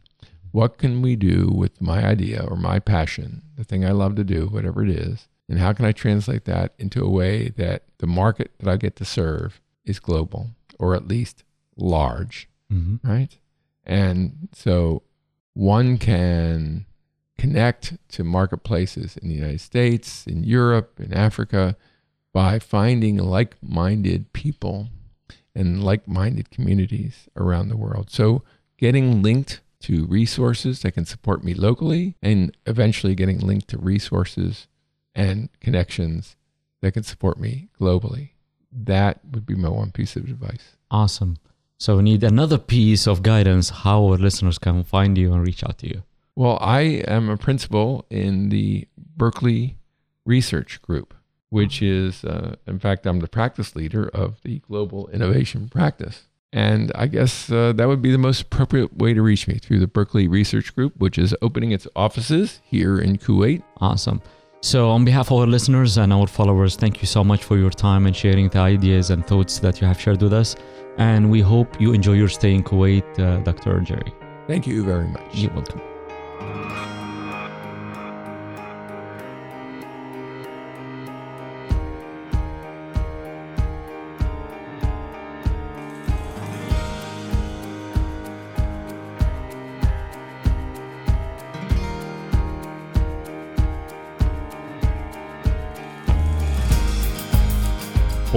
what 0.52 0.78
can 0.78 1.02
we 1.02 1.16
do 1.16 1.50
with 1.50 1.82
my 1.82 2.06
idea 2.06 2.44
or 2.44 2.58
my 2.58 2.80
passion, 2.80 3.42
the 3.56 3.64
thing 3.64 3.86
I 3.86 3.92
love 3.92 4.16
to 4.16 4.24
do, 4.24 4.48
whatever 4.48 4.84
it 4.84 4.90
is, 4.90 5.28
and 5.50 5.60
how 5.60 5.74
can 5.74 5.86
I 5.86 5.92
translate 5.92 6.46
that 6.46 6.74
into 6.78 7.04
a 7.04 7.10
way 7.10 7.50
that 7.58 7.84
the 8.00 8.08
market 8.08 8.52
that 8.60 8.70
I 8.70 8.78
get 8.78 8.96
to 8.98 9.06
serve 9.06 9.62
is 9.86 10.00
global 10.00 10.52
or 10.80 10.96
at 10.96 11.08
least 11.08 11.44
large, 11.76 12.50
hmm 12.70 12.98
right? 13.04 13.38
And 13.84 14.50
so 14.54 15.04
one 15.54 15.98
can 15.98 16.86
connect 17.42 17.98
to 18.08 18.24
marketplaces 18.24 19.18
in 19.18 19.28
the 19.28 19.34
United 19.34 19.62
States, 19.62 20.28
in 20.28 20.44
Europe, 20.44 21.00
in 21.00 21.12
Africa 21.12 21.76
by 22.32 22.60
finding 22.60 23.18
like 23.18 23.56
minded 23.64 24.32
people 24.32 24.90
and 25.56 25.84
like 25.84 26.08
minded 26.08 26.52
communities 26.52 27.28
around 27.36 27.70
the 27.70 27.76
world. 27.76 28.12
So 28.12 28.44
getting 28.78 29.24
linked 29.24 29.62
to 29.80 30.06
resources 30.06 30.84
that 30.84 30.92
can 30.92 31.06
support 31.06 31.44
me 31.44 31.56
locally 31.56 32.16
and 32.22 32.56
eventually 32.68 33.16
getting 33.16 33.40
linked 33.40 33.70
to 33.70 33.80
resources 33.80 34.68
and 35.16 35.50
connections 35.60 36.36
that 36.82 36.92
can 36.92 37.02
support 37.02 37.40
me 37.40 37.70
globally. 37.80 38.30
That 38.72 39.20
would 39.32 39.48
be 39.48 39.56
my 39.56 39.70
one 39.70 39.92
piece 39.92 40.16
of 40.16 40.26
advice. 40.26 40.78
Awesome. 40.92 41.38
So 41.80 41.98
we 41.98 42.04
need 42.04 42.24
another 42.24 42.60
piece 42.60 43.08
of 43.08 43.24
guidance 43.24 43.70
how 43.70 44.06
our 44.06 44.18
listeners 44.20 44.60
can 44.60 44.84
find 44.84 45.18
you 45.18 45.34
and 45.34 45.44
reach 45.44 45.64
out 45.64 45.80
to 45.80 45.88
you. 45.88 46.04
Well, 46.36 46.58
I 46.62 46.82
am 47.08 47.30
a 47.30 47.38
principal 47.38 48.06
in 48.10 48.50
the 48.50 48.88
Berkeley 48.98 49.78
Research 50.26 50.82
Group, 50.82 51.14
which 51.50 51.82
is, 51.82 52.24
uh, 52.24 52.56
in 52.66 52.80
fact, 52.80 53.06
I'm 53.06 53.20
the 53.20 53.28
practice 53.28 53.76
leader 53.76 54.08
of 54.08 54.42
the 54.44 54.60
Global 54.60 55.10
Innovation 55.10 55.68
Practice. 55.70 56.24
And 56.54 56.92
I 56.96 57.08
guess 57.08 57.50
uh, 57.52 57.72
that 57.74 57.88
would 57.88 58.02
be 58.02 58.12
the 58.12 58.18
most 58.18 58.42
appropriate 58.42 58.98
way 58.98 59.14
to 59.14 59.22
reach 59.22 59.48
me 59.48 59.58
through 59.58 59.80
the 59.80 59.88
Berkeley 59.88 60.28
Research 60.28 60.76
Group, 60.76 60.94
which 60.98 61.18
is 61.18 61.36
opening 61.42 61.72
its 61.72 61.88
offices 61.96 62.62
here 62.64 63.00
in 63.00 63.18
Kuwait. 63.18 63.64
Awesome. 63.80 64.22
So, 64.64 64.90
on 64.90 65.06
behalf 65.06 65.32
of 65.32 65.40
our 65.40 65.48
listeners 65.48 65.98
and 65.98 66.14
our 66.14 66.28
followers, 66.28 66.76
thank 66.76 67.02
you 67.02 67.08
so 67.08 67.24
much 67.24 67.44
for 67.44 67.58
your 67.58 67.72
time 67.72 68.06
and 68.06 68.16
sharing 68.16 68.48
the 68.50 68.60
ideas 68.60 69.10
and 69.10 69.26
thoughts 69.26 69.60
that 69.60 69.82
you 69.82 69.88
have 69.88 70.00
shared 70.00 70.22
with 70.22 70.34
us. 70.34 70.56
And 70.98 71.32
we 71.32 71.42
hope 71.42 71.82
you 71.82 71.94
enjoy 71.94 72.14
your 72.14 72.28
stay 72.28 72.54
in 72.54 72.64
Kuwait, 72.64 73.20
uh, 73.20 73.38
Dr. 73.44 73.80
Jerry. 73.80 74.14
Thank 74.48 74.68
you 74.68 74.84
very 74.84 75.08
much. 75.08 75.34
You're 75.34 75.54
welcome. 75.54 75.91
Thank 76.44 76.96
you. 76.96 77.01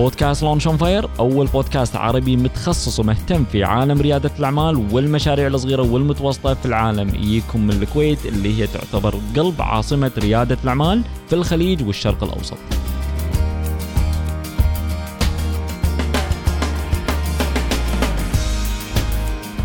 بودكاست 0.05 0.43
لونش 0.43 0.67
اون 0.67 0.77
فاير 0.77 1.09
أول 1.19 1.47
بودكاست 1.47 1.97
عربي 1.97 2.37
متخصص 2.37 3.01
ومهتم 3.01 3.45
في 3.45 3.64
عالم 3.64 4.01
ريادة 4.01 4.31
الأعمال 4.38 4.87
والمشاريع 4.93 5.47
الصغيرة 5.47 5.83
والمتوسطة 5.83 6.55
في 6.55 6.67
العالم 6.67 7.09
يجيكم 7.09 7.61
من 7.61 7.83
الكويت 7.83 8.27
اللي 8.27 8.59
هي 8.59 8.67
تعتبر 8.67 9.14
قلب 9.37 9.62
عاصمة 9.62 10.11
ريادة 10.19 10.59
الأعمال 10.64 11.03
في 11.29 11.35
الخليج 11.35 11.87
والشرق 11.87 12.25
الأوسط. 12.25 12.57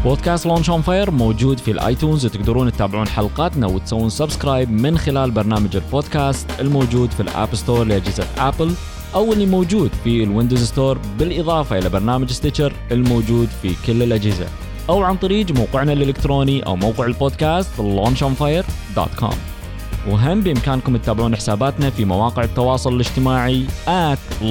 بودكاست 0.04 0.46
لونش 0.46 0.70
اون 0.70 0.82
فاير 0.82 1.12
موجود 1.12 1.58
في 1.58 1.72
الآيتونز 1.72 2.26
وتقدرون 2.26 2.72
تتابعون 2.72 3.08
حلقاتنا 3.08 3.68
وتسوون 3.68 4.10
سبسكرايب 4.10 4.72
من 4.72 4.98
خلال 4.98 5.32
برنامج 5.32 5.76
البودكاست 5.76 6.48
الموجود 6.60 7.12
في 7.12 7.20
الاب 7.20 7.56
ستور 7.56 7.86
لأجهزة 7.86 8.28
ابل 8.38 8.74
أو 9.16 9.34
اللي 9.34 9.46
موجود 9.46 9.92
في 10.04 10.24
الويندوز 10.24 10.64
ستور 10.64 10.98
بالإضافة 11.20 11.78
إلى 11.78 11.90
برنامج 11.90 12.32
ستيتشر 12.32 12.74
الموجود 12.92 13.50
في 13.62 13.74
كل 13.88 14.04
الأجهزة 14.04 14.48
أو 14.90 15.04
عن 15.04 15.16
طريق 15.18 15.52
موقعنا 15.52 15.94
الإلكتروني 15.94 16.66
أو 16.66 16.76
موقع 16.76 17.06
البودكاست 17.06 17.70
launchonfire.com 17.78 19.36
وهم 20.10 20.42
بإمكانكم 20.42 20.98
تتابعون 20.98 21.36
حساباتنا 21.36 21.90
في 21.90 22.06
مواقع 22.06 22.44
التواصل 22.44 22.94
الاجتماعي 22.96 23.66
at 23.88 24.44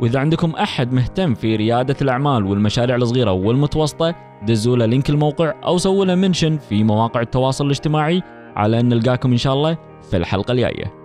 وإذا 0.00 0.18
عندكم 0.18 0.50
أحد 0.50 0.92
مهتم 0.92 1.34
في 1.34 1.56
ريادة 1.56 1.96
الأعمال 2.02 2.44
والمشاريع 2.44 2.96
الصغيرة 2.96 3.32
والمتوسطة 3.32 4.14
دزوا 4.42 4.76
له 4.76 4.86
لينك 4.86 5.10
الموقع 5.10 5.54
أو 5.64 5.78
سووا 5.78 6.04
له 6.04 6.14
منشن 6.14 6.58
في 6.58 6.84
مواقع 6.84 7.20
التواصل 7.20 7.66
الاجتماعي 7.66 8.22
على 8.56 8.80
أن 8.80 8.88
نلقاكم 8.88 9.30
إن 9.30 9.36
شاء 9.36 9.54
الله 9.54 9.78
في 10.10 10.16
الحلقة 10.16 10.52
الجاية. 10.52 10.99